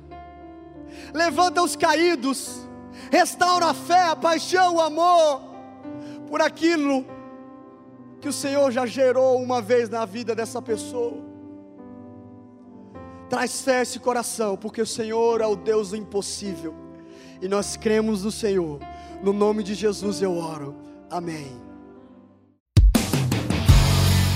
levanta 1.14 1.62
os 1.62 1.76
caídos, 1.76 2.68
restaura 3.12 3.68
a 3.68 3.74
fé, 3.74 4.04
a 4.04 4.16
paixão, 4.16 4.76
o 4.76 4.82
amor 4.82 5.50
por 6.30 6.42
aquilo 6.42 7.19
que 8.20 8.28
o 8.28 8.34
Senhor 8.34 8.72
já 8.72 8.86
gerou 8.86 9.42
uma 9.42 9.62
vez 9.62 9.90
na 9.90 10.06
vida 10.06 10.36
dessa 10.36 10.62
pessoa. 10.62 11.24
Traz 13.30 13.62
fé 13.62 13.82
esse 13.82 14.00
coração, 14.00 14.58
porque 14.58 14.82
o 14.82 14.88
Senhor 14.88 15.40
é 15.40 15.46
o 15.46 15.56
Deus 15.56 15.92
do 15.92 15.96
impossível. 15.96 16.74
E 17.42 17.48
nós 17.48 17.78
cremos 17.78 18.24
no 18.24 18.32
Senhor. 18.32 18.80
No 19.24 19.32
nome 19.32 19.64
de 19.64 19.74
Jesus 19.74 20.22
eu 20.22 20.36
oro. 20.36 20.76
Amém. 21.10 21.48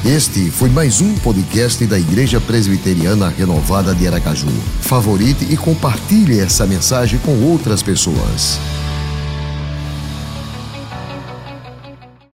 Este 0.05 0.51
foi 0.51 0.69
mais 0.69 0.99
um 0.99 1.17
podcast 1.19 1.85
da 1.87 1.97
Igreja 1.97 2.39
Presbiteriana 2.41 3.29
Renovada 3.29 3.95
de 3.95 4.05
Aracaju. 4.05 4.49
Favorite 4.81 5.45
e 5.51 5.55
compartilhe 5.55 6.39
essa 6.39 6.67
mensagem 6.67 7.17
com 7.19 7.41
outras 7.49 7.81
pessoas. 7.81 8.59